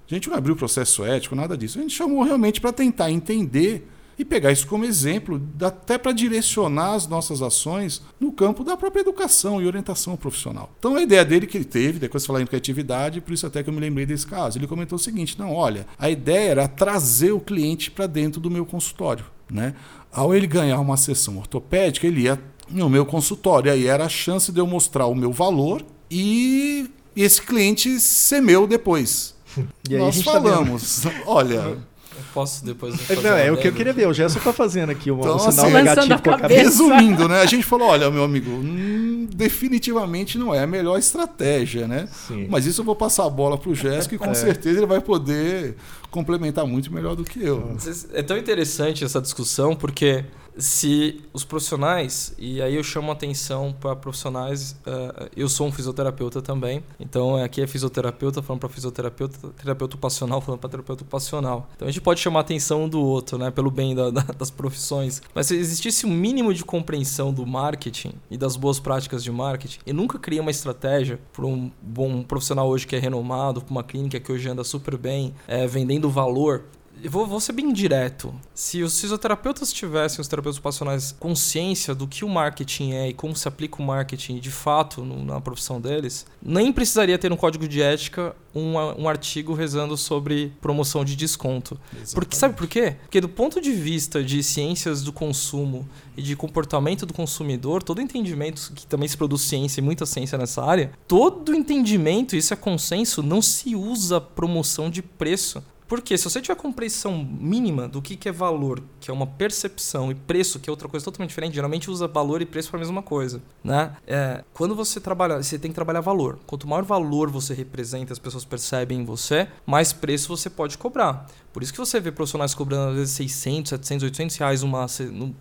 a 0.10 0.14
gente 0.14 0.30
não 0.30 0.38
abriu 0.38 0.56
processo 0.56 1.04
ético, 1.04 1.36
nada 1.36 1.58
disso. 1.58 1.80
A 1.80 1.82
gente 1.82 1.96
chamou 1.96 2.22
realmente 2.24 2.62
para 2.62 2.72
tentar 2.72 3.12
entender 3.12 3.88
e 4.18 4.24
pegar 4.24 4.52
isso 4.52 4.68
como 4.68 4.86
exemplo, 4.86 5.42
até 5.62 5.98
para 5.98 6.12
direcionar 6.12 6.94
as 6.94 7.08
nossas 7.08 7.42
ações 7.42 8.02
no 8.20 8.32
campo 8.32 8.64
da 8.64 8.78
própria 8.78 9.02
educação 9.02 9.62
e 9.62 9.68
orientação 9.68 10.16
profissional. 10.16 10.70
Então 10.80 10.96
a 10.96 11.02
ideia 11.02 11.26
dele 11.26 11.48
que 11.48 11.58
ele 11.58 11.66
teve, 11.66 12.00
depois 12.00 12.26
falar 12.26 12.42
em 12.42 12.46
criatividade, 12.46 13.22
por 13.22 13.34
isso 13.34 13.46
até 13.46 13.62
que 13.62 13.70
eu 13.70 13.74
me 13.74 13.80
lembrei 13.80 14.06
desse 14.06 14.26
caso, 14.26 14.58
ele 14.58 14.68
comentou 14.68 14.96
o 14.96 15.00
seguinte: 15.00 15.38
não, 15.38 15.54
olha, 15.54 15.86
a 15.98 16.10
ideia 16.10 16.52
era 16.52 16.68
trazer 16.68 17.32
o 17.32 17.40
cliente 17.40 17.92
para 17.92 18.08
dentro 18.08 18.40
do 18.40 18.50
meu 18.50 18.66
consultório. 18.66 19.26
Né? 19.50 19.76
Ao 20.12 20.34
ele 20.34 20.48
ganhar 20.48 20.80
uma 20.80 20.98
sessão 20.98 21.38
ortopédica, 21.38 22.08
ele 22.08 22.22
ia 22.22 22.42
no 22.70 22.90
meu 22.90 23.06
consultório. 23.06 23.72
Aí 23.72 23.86
era 23.86 24.06
a 24.06 24.10
chance 24.10 24.52
de 24.52 24.60
eu 24.60 24.66
mostrar 24.66 25.06
o 25.06 25.16
meu 25.16 25.32
valor 25.32 25.86
e 26.10 26.90
esse 27.16 27.42
cliente 27.42 28.00
ser 28.00 28.42
meu 28.42 28.68
depois. 28.68 29.36
E 29.90 29.98
Nós 29.98 30.18
tá 30.18 30.34
falamos, 30.34 31.04
olha, 31.26 31.78
Posso 32.36 32.66
depois 32.66 32.94
é, 32.96 32.98
fazer 32.98 33.22
Não, 33.22 33.38
é 33.38 33.50
o 33.50 33.56
que 33.56 33.66
eu 33.66 33.72
queria 33.72 33.94
ver. 33.94 34.10
O 34.10 34.14
Gerson 34.14 34.40
está 34.40 34.52
fazendo 34.52 34.90
aqui 34.90 35.10
um, 35.10 35.18
então, 35.20 35.40
sinal 35.40 35.68
assim, 35.68 35.74
negativo 35.74 36.22
com 36.22 36.32
a 36.32 36.38
cabeça. 36.38 36.64
Resumindo, 36.64 37.30
né? 37.30 37.40
A 37.40 37.46
gente 37.46 37.64
falou, 37.64 37.88
olha, 37.88 38.12
meu 38.12 38.26
amigo, 38.26 38.52
hum, 38.52 39.26
definitivamente 39.34 40.38
não 40.38 40.54
é 40.54 40.62
a 40.62 40.68
melhor 40.68 41.00
estratégia, 41.00 41.88
né? 41.88 42.10
Sim. 42.28 42.48
Mas 42.50 42.66
isso 42.66 42.82
eu 42.82 42.86
vou 42.86 42.94
passar 42.94 43.26
a 43.26 43.30
bola 43.30 43.58
para 43.58 43.70
o 43.70 43.74
Gerson, 43.74 44.10
que 44.10 44.18
com 44.18 44.26
é. 44.32 44.34
certeza 44.34 44.80
ele 44.80 44.86
vai 44.86 45.00
poder 45.00 45.78
complementar 46.12 46.68
muito 46.68 46.94
melhor 46.94 47.16
do 47.16 47.24
que 47.24 47.42
eu. 47.42 47.78
É 48.14 48.22
tão 48.22 48.38
interessante 48.38 49.06
essa 49.06 49.22
discussão, 49.22 49.74
porque 49.74 50.26
se 50.58 51.22
os 51.34 51.44
profissionais, 51.44 52.34
e 52.38 52.62
aí 52.62 52.76
eu 52.76 52.84
chamo 52.84 53.12
atenção 53.12 53.76
para 53.80 53.96
profissionais, 53.96 54.72
uh, 54.86 55.30
eu 55.36 55.50
sou 55.50 55.68
um 55.68 55.72
fisioterapeuta 55.72 56.42
também, 56.42 56.84
então 57.00 57.36
aqui 57.36 57.62
é 57.62 57.68
fisioterapeuta 57.68 58.42
falando 58.42 58.62
para 58.62 58.70
fisioterapeuta, 58.70 59.50
terapeuta 59.50 59.96
ocupacional 59.96 60.42
falando 60.42 60.60
para 60.60 60.70
terapeuta 60.70 61.04
ocupacional. 61.04 61.70
Então 61.76 61.88
a 61.88 61.92
gente 61.92 62.02
pode 62.02 62.20
chamar 62.20 62.42
atenção 62.42 62.84
um 62.84 62.90
do 62.90 63.02
outro, 63.02 63.38
né, 63.38 63.52
pelo 63.52 63.70
bem 63.70 63.94
da, 63.94 64.10
da, 64.10 64.22
das 64.22 64.50
profissões. 64.50 65.22
Mas 65.34 65.48
se 65.48 65.56
existisse 65.56 66.06
um 66.06 66.12
mínimo 66.12 66.54
de 66.54 66.64
compreensão 66.64 67.34
do 67.34 67.46
marketing 67.46 68.14
e 68.30 68.38
das 68.38 68.56
boas 68.56 68.80
práticas 68.80 69.24
de 69.24 69.32
marketing, 69.32 69.80
e 69.86 69.94
nunca 69.94 70.18
cria 70.18 70.42
uma 70.42 70.52
estratégia 70.52 71.20
para 71.34 71.46
um 71.46 71.72
bom 71.82 72.24
profissional 72.24 72.68
hoje 72.70 72.88
que 72.88 72.96
é 72.96 73.00
renomado, 73.00 73.62
para 73.62 73.72
uma 73.72 73.84
clínica 73.84 74.20
que 74.20 74.32
hoje 74.32 74.50
anda 74.50 74.64
super 74.64 74.98
bem, 74.98 75.34
é, 75.48 75.68
vendendo 75.68 76.10
valor, 76.10 76.64
eu 77.04 77.12
vou, 77.12 77.26
vou 77.26 77.40
ser 77.40 77.54
bem 77.54 77.72
direto. 77.72 78.34
Se 78.54 78.82
os 78.82 79.00
fisioterapeutas 79.00 79.72
tivessem, 79.72 80.22
os 80.22 80.28
terapeutas 80.28 80.58
ocupacionais, 80.58 81.12
consciência 81.20 81.94
do 81.94 82.08
que 82.08 82.26
o 82.26 82.30
marketing 82.30 82.94
é 82.94 83.10
e 83.10 83.14
como 83.14 83.36
se 83.36 83.48
aplica 83.48 83.82
o 83.82 83.86
marketing 83.86 84.40
de 84.40 84.52
fato 84.52 85.04
no, 85.04 85.24
na 85.24 85.40
profissão 85.42 85.80
deles, 85.80 86.26
nem 86.42 86.72
precisaria 86.72 87.18
ter 87.18 87.30
no 87.30 87.38
código 87.38 87.68
de 87.68 87.82
ética 87.82 88.36
um, 88.54 88.76
um 89.04 89.10
artigo 89.10 89.54
rezando 89.54 89.98
sobre 89.98 90.54
promoção 90.62 91.04
de 91.04 91.16
desconto. 91.16 91.80
Porque 92.14 92.36
sabe 92.36 92.56
por 92.56 92.68
quê? 92.68 92.96
Porque 93.02 93.20
do 93.20 93.30
ponto 93.30 93.60
de 93.60 93.72
vista 93.72 94.24
de 94.24 94.42
ciências 94.42 95.04
do 95.04 95.12
consumo 95.12 95.88
e 96.16 96.22
de 96.22 96.36
comportamento 96.36 97.06
do 97.06 97.14
consumidor, 97.14 97.84
todo 97.84 98.02
entendimento 98.02 98.72
que 98.74 98.88
também 98.88 99.08
se 99.08 99.18
produz 99.18 99.42
ciência 99.42 99.82
e 99.82 99.84
muita 99.84 100.06
ciência 100.06 100.38
nessa 100.38 100.64
área, 100.64 100.92
todo 101.08 101.54
entendimento, 101.54 102.36
isso 102.36 102.54
é 102.54 102.58
consenso, 102.58 103.22
não 103.22 103.42
se 103.42 103.76
usa 103.76 104.22
promoção 104.22 104.90
de 104.90 105.02
preço 105.02 105.62
Porque 105.88 106.18
se 106.18 106.24
você 106.24 106.42
tiver 106.42 106.56
compreensão 106.56 107.24
mínima 107.24 107.88
do 107.88 108.02
que, 108.02 108.16
que 108.16 108.28
é 108.28 108.32
valor, 108.32 108.82
que 109.00 109.12
é 109.12 109.14
uma 109.14 109.28
percepção, 109.28 110.12
e 110.12 110.16
preço, 110.16 110.60
que 110.60 110.70
é 110.70 110.72
outra 110.72 110.88
coisa 110.88 111.04
totalmente 111.04 111.30
diferente, 111.30 111.54
geralmente 111.54 111.92
usa 111.92 112.08
valor 112.08 112.42
e 112.42 112.46
preço 112.46 112.70
para 112.70 112.80
a 112.80 112.82
mesma 112.82 113.04
coisa. 113.04 113.42
Né? 113.64 113.96
É, 114.08 114.44
quando 114.54 114.76
você 114.76 115.00
trabalha, 115.00 115.42
você 115.42 115.60
tem 115.60 115.72
que 115.72 115.76
trabalhar 115.76 116.02
valor. 116.02 116.40
Quanto 116.46 116.68
maior 116.68 116.84
valor 116.84 117.30
você 117.30 117.54
representa, 117.54 118.14
as 118.14 118.20
pessoas 118.20 118.44
percebem 118.44 119.02
em 119.02 119.06
você, 119.06 119.48
mais 119.66 119.94
preço 119.94 120.28
você 120.28 120.50
pode 120.50 120.78
cobrar. 120.78 121.28
Por 121.54 121.64
isso 121.64 121.72
que 121.72 121.80
você 121.80 122.02
vê 122.02 122.12
profissionais 122.12 122.54
cobrando 122.54 122.90
às 122.90 122.96
vezes 122.96 123.14
600, 123.16 123.70
700, 123.70 124.04
800 124.04 124.36
reais 124.36 124.62
uma, 124.62 124.88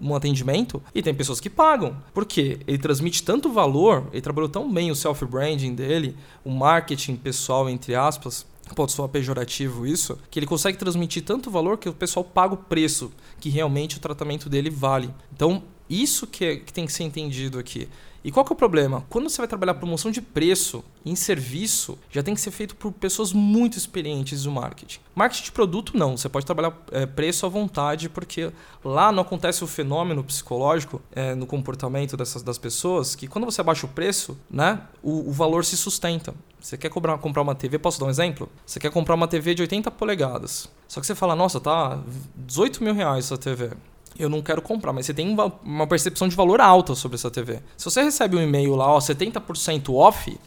um 0.00 0.14
atendimento 0.14 0.80
e 0.94 1.02
tem 1.02 1.12
pessoas 1.12 1.40
que 1.40 1.50
pagam. 1.50 1.96
Por 2.12 2.24
quê? 2.24 2.60
Ele 2.68 2.78
transmite 2.78 3.24
tanto 3.24 3.50
valor, 3.50 4.06
ele 4.12 4.20
trabalhou 4.20 4.48
tão 4.48 4.72
bem 4.72 4.92
o 4.92 4.94
self-branding 4.94 5.74
dele, 5.74 6.16
o 6.44 6.50
marketing 6.50 7.16
pessoal, 7.16 7.68
entre 7.68 7.96
aspas, 7.96 8.46
pode 8.75 8.92
soar 8.92 9.09
pejorativo 9.09 9.87
isso, 9.87 10.18
que 10.30 10.38
ele 10.38 10.47
consegue 10.47 10.78
transmitir 10.78 11.23
tanto 11.25 11.50
valor 11.50 11.76
que 11.76 11.88
o 11.88 11.92
pessoal 11.92 12.25
paga 12.25 12.54
o 12.54 12.56
preço 12.56 13.12
que 13.40 13.50
realmente 13.50 13.97
o 13.97 14.00
tratamento 14.00 14.49
dele 14.49 14.71
vale. 14.71 15.12
Então, 15.33 15.62
isso 15.88 16.26
que, 16.26 16.44
é, 16.44 16.56
que 16.56 16.73
tem 16.73 16.87
que 16.87 16.92
ser 16.92 17.04
entendido 17.04 17.59
aqui. 17.59 17.88
E 18.25 18.33
qual 18.33 18.43
que 18.43 18.50
é 18.50 18.54
o 18.54 18.57
problema? 18.57 19.04
Quando 19.11 19.28
você 19.28 19.37
vai 19.37 19.47
trabalhar 19.47 19.75
promoção 19.75 20.11
de 20.11 20.23
preço 20.23 20.83
em 21.04 21.14
serviço, 21.14 21.99
já 22.11 22.23
tem 22.23 22.35
que 22.35 22.40
ser 22.40 22.50
feito 22.50 22.75
por 22.75 22.90
pessoas 22.90 23.35
muito 23.35 23.76
experientes 23.76 24.47
no 24.47 24.52
marketing. 24.52 24.99
Marketing 25.14 25.45
de 25.45 25.52
produto, 25.52 25.95
não. 25.95 26.16
Você 26.16 26.26
pode 26.26 26.47
trabalhar 26.47 26.75
é, 26.90 27.04
preço 27.04 27.45
à 27.45 27.50
vontade, 27.50 28.09
porque 28.09 28.50
lá 28.83 29.12
não 29.12 29.21
acontece 29.21 29.62
o 29.62 29.66
fenômeno 29.66 30.25
psicológico 30.25 31.02
é, 31.12 31.35
no 31.35 31.47
comportamento 31.47 32.16
dessas, 32.16 32.43
das 32.43 32.57
pessoas, 32.57 33.14
que 33.14 33.26
quando 33.26 33.45
você 33.45 33.61
abaixa 33.61 33.85
o 33.85 33.90
preço, 33.90 34.38
né, 34.50 34.81
o, 35.02 35.28
o 35.28 35.31
valor 35.31 35.62
se 35.62 35.76
sustenta. 35.76 36.35
Você 36.59 36.78
quer 36.78 36.88
comprar, 36.88 37.19
comprar 37.19 37.43
uma 37.43 37.54
TV, 37.54 37.78
posso 37.78 38.00
dar 38.00 38.07
um 38.07 38.11
exemplo? 38.11 38.49
Você 38.64 38.81
quer 38.81 38.90
comprar 38.90 39.16
uma 39.16 39.28
TV 39.28 39.54
de 39.54 39.61
80 39.61 39.90
polegadas. 39.90 40.66
Só 40.88 40.99
que 40.99 41.07
você 41.07 41.14
fala, 41.14 41.37
nossa, 41.37 41.61
tá 41.61 42.02
18 42.37 42.83
mil 42.83 42.95
reais 42.95 43.26
essa 43.26 43.37
TV 43.37 43.73
eu 44.18 44.28
não 44.28 44.42
quero 44.42 44.62
comprar, 44.62 44.92
mas 44.92 45.06
você 45.06 45.14
tem 45.14 45.37
uma 45.64 45.87
percepção 45.87 46.28
de 46.28 46.37
valor 46.37 46.61
alta 46.61 46.94
sobre 46.94 47.16
essa 47.16 47.30
TV. 47.30 47.61
Se 47.76 47.85
você 47.85 48.02
recebe 48.02 48.37
um 48.37 48.42
e-mail 48.42 48.75
lá, 48.75 48.92
ó, 48.92 48.99
70% 48.99 49.92
off 49.94 50.38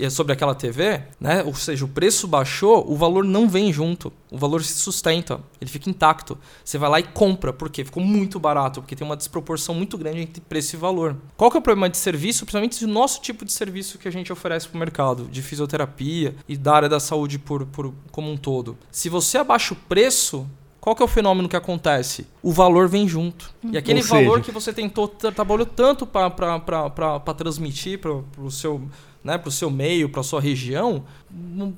é 0.00 0.08
sobre 0.08 0.32
aquela 0.32 0.54
TV, 0.54 1.02
né? 1.20 1.42
Ou 1.42 1.54
seja, 1.54 1.84
o 1.84 1.88
preço 1.88 2.26
baixou, 2.26 2.90
o 2.90 2.96
valor 2.96 3.24
não 3.24 3.48
vem 3.48 3.72
junto. 3.72 4.12
O 4.30 4.38
valor 4.38 4.62
se 4.62 4.74
sustenta, 4.74 5.40
ele 5.60 5.70
fica 5.70 5.90
intacto. 5.90 6.38
Você 6.64 6.78
vai 6.78 6.88
lá 6.88 7.00
e 7.00 7.02
compra, 7.02 7.52
porque 7.52 7.84
ficou 7.84 8.02
muito 8.02 8.40
barato, 8.40 8.80
porque 8.80 8.96
tem 8.96 9.06
uma 9.06 9.16
desproporção 9.16 9.74
muito 9.74 9.98
grande 9.98 10.20
entre 10.20 10.40
preço 10.40 10.76
e 10.76 10.78
valor. 10.78 11.16
Qual 11.36 11.50
que 11.50 11.56
é 11.56 11.60
o 11.60 11.62
problema 11.62 11.90
de 11.90 11.98
serviço, 11.98 12.44
principalmente 12.44 12.84
do 12.84 12.90
nosso 12.90 13.20
tipo 13.20 13.44
de 13.44 13.52
serviço 13.52 13.98
que 13.98 14.08
a 14.08 14.10
gente 14.10 14.32
oferece 14.32 14.66
para 14.68 14.76
o 14.76 14.80
mercado, 14.80 15.24
de 15.26 15.42
fisioterapia 15.42 16.34
e 16.48 16.56
da 16.56 16.74
área 16.74 16.88
da 16.88 16.98
saúde 16.98 17.38
por, 17.38 17.66
por, 17.66 17.92
como 18.10 18.30
um 18.30 18.36
todo? 18.36 18.78
Se 18.90 19.08
você 19.08 19.38
abaixa 19.38 19.74
o 19.74 19.76
preço, 19.76 20.48
qual 20.86 20.94
que 20.94 21.02
é 21.02 21.04
o 21.04 21.08
fenômeno 21.08 21.48
que 21.48 21.56
acontece? 21.56 22.28
O 22.40 22.52
valor 22.52 22.88
vem 22.88 23.08
junto. 23.08 23.52
E 23.60 23.66
hum. 23.66 23.76
aquele 23.76 24.00
valor 24.02 24.40
que 24.40 24.52
você 24.52 24.72
tentou, 24.72 25.08
trabalhou 25.08 25.66
tanto 25.66 26.06
para 26.06 27.34
transmitir 27.36 27.98
para 27.98 28.12
o 28.12 28.50
seu 28.52 28.80
né, 29.24 29.36
para 29.36 29.48
o 29.48 29.50
seu 29.50 29.68
meio, 29.68 30.08
para 30.08 30.20
a 30.20 30.22
sua 30.22 30.40
região, 30.40 31.04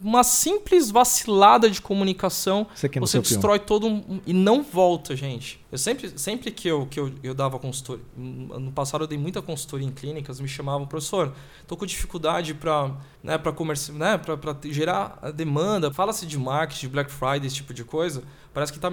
uma 0.02 0.22
simples 0.22 0.90
vacilada 0.90 1.68
de 1.68 1.82
comunicação, 1.82 2.66
você 3.00 3.18
destrói 3.18 3.58
todo 3.58 3.86
um, 3.86 4.20
e 4.26 4.32
não 4.32 4.62
volta, 4.62 5.16
gente. 5.16 5.60
Eu 5.70 5.78
sempre, 5.78 6.18
sempre 6.18 6.50
que 6.50 6.68
eu, 6.68 6.86
que 6.86 6.98
eu, 6.98 7.12
eu 7.22 7.34
dava 7.34 7.58
consultoria, 7.58 8.04
no 8.16 8.70
passado 8.72 9.04
eu 9.04 9.08
dei 9.08 9.18
muita 9.18 9.42
consultoria 9.42 9.86
em 9.86 9.90
clínicas, 9.90 10.40
me 10.40 10.48
chamavam, 10.48 10.86
professor, 10.86 11.34
estou 11.60 11.76
com 11.76 11.84
dificuldade 11.84 12.54
para 12.54 12.94
né, 13.22 13.36
para 13.36 13.52
né, 13.52 14.20
gerar 14.66 15.18
a 15.20 15.30
demanda, 15.30 15.92
fala-se 15.92 16.24
de 16.24 16.38
marketing, 16.38 16.86
de 16.86 16.88
Black 16.88 17.10
Friday, 17.10 17.46
esse 17.46 17.56
tipo 17.56 17.74
de 17.74 17.84
coisa, 17.84 18.22
parece 18.54 18.72
que 18.72 18.78
está 18.78 18.88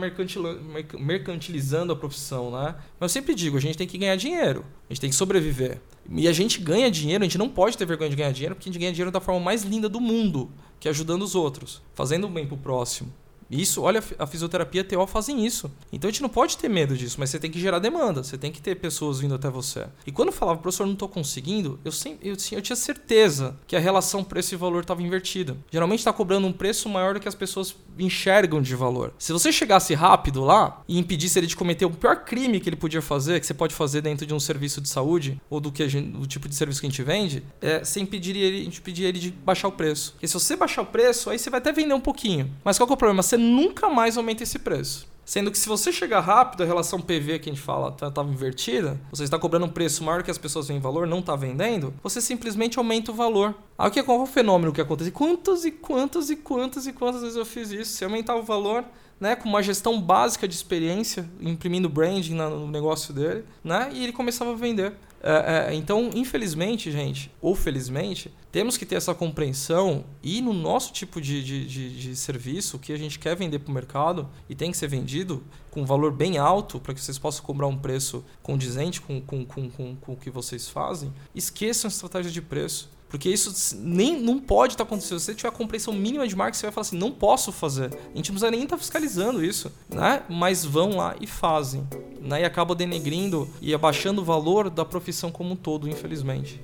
mercantilizando 0.97 1.93
a 1.93 1.95
profissão, 1.95 2.51
né? 2.51 2.75
Mas 2.99 3.11
eu 3.11 3.13
sempre 3.13 3.35
digo, 3.35 3.57
a 3.57 3.61
gente 3.61 3.77
tem 3.77 3.87
que 3.87 3.97
ganhar 3.97 4.15
dinheiro, 4.15 4.65
a 4.89 4.93
gente 4.93 5.01
tem 5.01 5.09
que 5.09 5.15
sobreviver. 5.15 5.79
E 6.09 6.27
a 6.27 6.33
gente 6.33 6.59
ganha 6.59 6.89
dinheiro, 6.89 7.23
a 7.23 7.27
gente 7.27 7.37
não 7.37 7.49
pode 7.49 7.77
ter 7.77 7.85
vergonha 7.85 8.09
de 8.09 8.15
ganhar 8.15 8.31
dinheiro, 8.31 8.55
porque 8.55 8.69
a 8.69 8.71
gente 8.71 8.79
ganha 8.79 8.91
dinheiro 8.91 9.11
da 9.11 9.19
forma 9.19 9.39
mais 9.39 9.63
linda 9.63 9.87
do 9.87 9.99
mundo, 9.99 10.51
que 10.79 10.89
ajudando 10.89 11.23
os 11.23 11.35
outros, 11.35 11.81
fazendo 11.93 12.27
bem 12.27 12.47
pro 12.47 12.57
próximo. 12.57 13.11
Isso, 13.49 13.81
olha, 13.83 14.03
a 14.17 14.25
fisioterapia 14.25 14.81
e 14.81 14.83
a 14.83 14.87
TO 14.87 15.05
fazem 15.07 15.45
isso. 15.45 15.71
Então 15.91 16.07
a 16.07 16.11
gente 16.11 16.21
não 16.21 16.29
pode 16.29 16.57
ter 16.57 16.67
medo 16.67 16.97
disso, 16.97 17.17
mas 17.19 17.29
você 17.29 17.39
tem 17.39 17.51
que 17.51 17.59
gerar 17.59 17.79
demanda, 17.79 18.23
você 18.23 18.37
tem 18.37 18.51
que 18.51 18.61
ter 18.61 18.75
pessoas 18.75 19.19
vindo 19.19 19.35
até 19.35 19.49
você. 19.49 19.87
E 20.05 20.11
quando 20.11 20.29
eu 20.29 20.33
falava, 20.33 20.59
professor, 20.59 20.85
não 20.85 20.93
estou 20.93 21.07
conseguindo, 21.07 21.79
eu, 21.85 21.91
sempre, 21.91 22.27
eu, 22.27 22.35
eu, 22.51 22.61
tinha 22.61 22.75
certeza 22.75 23.55
que 23.67 23.75
a 23.75 23.79
relação 23.79 24.23
preço 24.23 24.55
e 24.55 24.57
valor 24.57 24.81
estava 24.81 25.01
invertida. 25.03 25.55
Geralmente 25.71 25.99
está 25.99 26.11
cobrando 26.11 26.47
um 26.47 26.53
preço 26.53 26.89
maior 26.89 27.13
do 27.13 27.19
que 27.19 27.27
as 27.27 27.35
pessoas 27.35 27.75
enxergam 27.99 28.61
de 28.61 28.75
valor. 28.75 29.13
Se 29.17 29.31
você 29.31 29.51
chegasse 29.51 29.93
rápido 29.93 30.43
lá 30.43 30.81
e 30.87 30.97
impedisse 30.97 31.39
ele 31.39 31.47
de 31.47 31.55
cometer 31.55 31.85
o 31.85 31.91
pior 31.91 32.23
crime 32.23 32.59
que 32.59 32.69
ele 32.69 32.75
podia 32.75 33.01
fazer, 33.01 33.39
que 33.39 33.45
você 33.45 33.53
pode 33.53 33.73
fazer 33.73 34.01
dentro 34.01 34.25
de 34.25 34.33
um 34.33 34.39
serviço 34.39 34.81
de 34.81 34.89
saúde, 34.89 35.39
ou 35.49 35.59
do 35.59 35.71
que 35.71 35.87
gente, 35.87 36.09
do 36.09 36.27
tipo 36.27 36.47
de 36.49 36.55
serviço 36.55 36.79
que 36.79 36.87
a 36.87 36.89
gente 36.89 37.03
vende, 37.03 37.43
é, 37.61 37.83
você 37.83 37.99
impediria 37.99 38.45
ele, 38.45 38.71
pediria 38.83 39.09
ele 39.09 39.19
de 39.19 39.31
baixar 39.31 39.67
o 39.67 39.71
preço. 39.71 40.11
Porque 40.13 40.27
se 40.27 40.33
você 40.33 40.55
baixar 40.55 40.81
o 40.81 40.85
preço, 40.85 41.29
aí 41.29 41.39
você 41.39 41.49
vai 41.49 41.59
até 41.59 41.71
vender 41.71 41.93
um 41.93 41.99
pouquinho. 41.99 42.51
Mas 42.63 42.77
qual 42.77 42.87
que 42.87 42.93
é 42.93 42.95
o 42.95 42.97
problema? 42.97 43.23
Você 43.23 43.37
nunca 43.37 43.89
mais 43.89 44.17
aumenta 44.17 44.43
esse 44.43 44.59
preço. 44.59 45.07
Sendo 45.25 45.49
que 45.49 45.57
se 45.57 45.67
você 45.67 45.91
chegar 45.91 46.19
rápido, 46.19 46.61
a 46.61 46.65
relação 46.67 47.01
PV 47.01 47.39
que 47.39 47.49
a 47.49 47.53
gente 47.53 47.61
fala 47.61 47.89
estava 47.89 48.11
tá, 48.11 48.23
invertida, 48.23 49.01
você 49.09 49.23
está 49.23 49.39
cobrando 49.39 49.65
um 49.65 49.69
preço 49.69 50.03
maior 50.03 50.21
que 50.21 50.29
as 50.29 50.37
pessoas 50.37 50.67
veem 50.67 50.79
valor, 50.79 51.07
não 51.07 51.19
está 51.19 51.35
vendendo, 51.35 51.91
você 52.03 52.21
simplesmente 52.21 52.77
aumenta 52.77 53.11
o 53.11 53.15
valor. 53.15 53.55
Aí 53.75 53.89
o 53.89 53.91
que 53.91 53.99
é 53.99 54.03
qual 54.03 54.21
o 54.21 54.27
fenômeno 54.27 54.71
que 54.71 54.79
acontece? 54.79 55.09
Quantas 55.09 55.65
e 55.65 55.71
quantas 55.71 56.29
e 56.29 56.35
quantas 56.35 56.85
e 56.85 56.93
quantas 56.93 57.21
vezes 57.21 57.35
eu 57.35 57.45
fiz 57.45 57.71
isso? 57.71 57.93
Se 57.93 58.03
aumentar 58.03 58.35
o 58.35 58.43
valor, 58.43 58.85
né, 59.19 59.35
com 59.35 59.49
uma 59.49 59.63
gestão 59.63 59.99
básica 59.99 60.47
de 60.47 60.53
experiência, 60.53 61.27
imprimindo 61.39 61.89
branding 61.89 62.35
no 62.35 62.67
negócio 62.67 63.11
dele, 63.11 63.43
né, 63.63 63.89
e 63.93 64.03
ele 64.03 64.13
começava 64.13 64.51
a 64.51 64.55
vender. 64.55 64.93
É, 65.27 65.71
é, 65.71 65.73
então, 65.73 66.11
infelizmente, 66.13 66.91
gente, 66.91 67.31
ou 67.41 67.55
felizmente, 67.55 68.31
temos 68.51 68.77
que 68.77 68.85
ter 68.85 68.93
essa 68.93 69.11
compreensão 69.15 70.05
e 70.21 70.39
no 70.39 70.53
nosso 70.53 70.93
tipo 70.93 71.19
de, 71.19 71.43
de, 71.43 71.65
de, 71.65 71.99
de 71.99 72.15
serviço, 72.15 72.77
que 72.77 72.93
a 72.93 72.97
gente 72.97 73.17
quer 73.17 73.35
vender 73.35 73.57
para 73.57 73.71
o 73.71 73.73
mercado 73.73 74.29
e 74.47 74.53
tem 74.53 74.69
que 74.69 74.77
ser 74.77 74.87
vendido 74.87 75.43
com 75.71 75.81
um 75.81 75.85
valor 75.85 76.11
bem 76.11 76.37
alto 76.37 76.79
para 76.79 76.93
que 76.93 77.01
vocês 77.01 77.17
possam 77.17 77.43
cobrar 77.43 77.65
um 77.65 77.75
preço 77.75 78.23
condizente 78.43 79.01
com, 79.01 79.19
com, 79.19 79.43
com, 79.43 79.67
com, 79.67 79.95
com 79.95 80.13
o 80.13 80.15
que 80.15 80.29
vocês 80.29 80.69
fazem, 80.69 81.11
esqueçam 81.33 81.87
a 81.87 81.91
estratégia 81.91 82.31
de 82.31 82.41
preço. 82.43 82.94
Porque 83.09 83.29
isso 83.29 83.77
nem 83.79 84.19
não 84.19 84.39
pode 84.39 84.73
estar 84.73 84.83
tá 84.83 84.87
acontecendo. 84.87 85.19
Se 85.19 85.25
você 85.25 85.35
tiver 85.35 85.49
a 85.49 85.51
compreensão 85.51 85.93
mínima 85.93 86.27
de 86.27 86.35
marketing, 86.35 86.59
você 86.59 86.65
vai 86.65 86.73
falar 86.73 86.81
assim: 86.81 86.97
não 86.97 87.11
posso 87.11 87.51
fazer. 87.51 87.85
A 87.85 88.17
gente 88.17 88.29
não 88.29 88.35
precisa 88.35 88.51
nem 88.51 88.63
estar 88.63 88.75
tá 88.75 88.81
fiscalizando 88.81 89.43
isso, 89.43 89.71
né? 89.89 90.23
Mas 90.29 90.65
vão 90.65 90.97
lá 90.97 91.15
e 91.19 91.27
fazem. 91.27 91.87
Né? 92.21 92.41
E 92.41 92.45
acabam 92.45 92.75
denegrindo 92.75 93.47
e 93.61 93.73
abaixando 93.73 94.21
o 94.21 94.25
valor 94.25 94.69
da 94.69 94.83
profissão 94.83 95.31
como 95.31 95.53
um 95.53 95.55
todo, 95.55 95.87
infelizmente. 95.87 96.59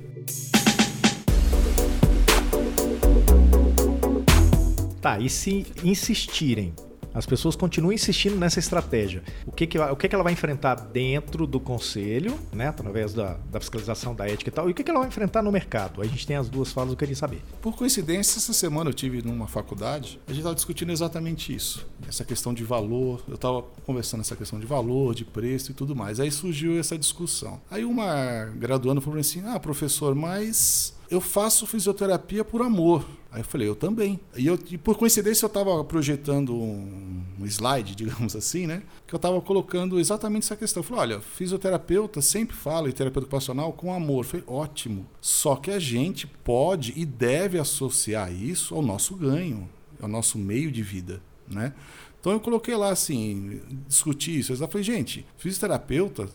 Tá, 4.99 5.17
e 5.19 5.29
se 5.29 5.65
insistirem 5.83 6.75
as 7.13 7.25
pessoas 7.25 7.55
continuam 7.55 7.93
insistindo 7.93 8.35
nessa 8.37 8.59
estratégia. 8.59 9.23
O 9.45 9.51
que, 9.51 9.67
que, 9.67 9.79
o 9.79 9.95
que, 9.95 10.07
que 10.07 10.15
ela 10.15 10.23
vai 10.23 10.33
enfrentar 10.33 10.75
dentro 10.75 11.45
do 11.45 11.59
conselho, 11.59 12.37
né, 12.51 12.67
através 12.67 13.13
da, 13.13 13.37
da 13.49 13.59
fiscalização 13.59 14.15
da 14.15 14.27
ética 14.27 14.49
e 14.49 14.53
tal, 14.53 14.69
e 14.69 14.71
o 14.71 14.75
que, 14.75 14.83
que 14.83 14.89
ela 14.89 14.99
vai 14.99 15.07
enfrentar 15.07 15.41
no 15.41 15.51
mercado? 15.51 16.01
A 16.01 16.05
gente 16.05 16.25
tem 16.25 16.35
as 16.35 16.49
duas 16.49 16.71
falas, 16.71 16.91
eu 16.91 16.97
queria 16.97 17.15
saber. 17.15 17.41
Por 17.61 17.75
coincidência, 17.75 18.37
essa 18.37 18.53
semana 18.53 18.89
eu 18.89 18.93
tive 18.93 19.21
numa 19.21 19.47
faculdade, 19.47 20.19
a 20.27 20.31
gente 20.31 20.39
estava 20.39 20.55
discutindo 20.55 20.91
exatamente 20.91 21.53
isso, 21.53 21.85
essa 22.07 22.23
questão 22.23 22.53
de 22.53 22.63
valor. 22.63 23.23
Eu 23.27 23.35
estava 23.35 23.61
conversando 23.85 24.21
essa 24.21 24.35
questão 24.35 24.59
de 24.59 24.65
valor, 24.65 25.13
de 25.13 25.25
preço 25.25 25.71
e 25.71 25.73
tudo 25.73 25.95
mais. 25.95 26.19
Aí 26.19 26.31
surgiu 26.31 26.79
essa 26.79 26.97
discussão. 26.97 27.61
Aí 27.69 27.83
uma 27.83 28.45
graduanda 28.55 29.01
falou 29.01 29.19
assim: 29.19 29.43
ah, 29.45 29.59
professor, 29.59 30.15
mas 30.15 30.93
eu 31.11 31.19
faço 31.19 31.67
fisioterapia 31.67 32.43
por 32.43 32.61
amor. 32.61 33.05
Aí 33.29 33.41
eu 33.41 33.45
falei, 33.45 33.67
eu 33.67 33.75
também. 33.75 34.17
E, 34.35 34.47
eu, 34.47 34.57
e 34.69 34.77
por 34.77 34.97
coincidência 34.97 35.43
eu 35.43 35.47
estava 35.47 35.83
projetando 35.83 36.55
um, 36.55 37.21
um, 37.37 37.45
slide, 37.45 37.93
digamos 37.95 38.33
assim, 38.33 38.65
né? 38.65 38.81
Que 39.05 39.13
eu 39.13 39.17
estava 39.17 39.39
colocando 39.41 39.99
exatamente 39.99 40.43
essa 40.43 40.55
questão. 40.55 40.79
Eu 40.79 40.85
falei, 40.85 41.01
olha, 41.01 41.21
fisioterapeuta 41.21 42.21
sempre 42.21 42.55
fala, 42.55 42.87
e 42.87 42.93
terapeuta 42.93 43.25
ocupacional, 43.25 43.73
com 43.73 43.93
amor. 43.93 44.23
Eu 44.23 44.29
falei, 44.29 44.45
ótimo. 44.47 45.05
Só 45.19 45.57
que 45.57 45.69
a 45.69 45.79
gente 45.79 46.25
pode 46.25 46.93
e 46.95 47.05
deve 47.05 47.59
associar 47.59 48.33
isso 48.33 48.73
ao 48.73 48.81
nosso 48.81 49.13
ganho, 49.15 49.69
ao 50.01 50.07
nosso 50.07 50.37
meio 50.37 50.71
de 50.71 50.81
vida, 50.81 51.21
né? 51.45 51.73
Então 52.21 52.31
eu 52.31 52.39
coloquei 52.39 52.75
lá 52.75 52.89
assim, 52.89 53.59
discutir 53.87 54.39
isso. 54.39 54.53
Eu 54.53 54.67
falei, 54.67 54.83
gente, 54.83 55.25
fisioterapeuta 55.37 56.29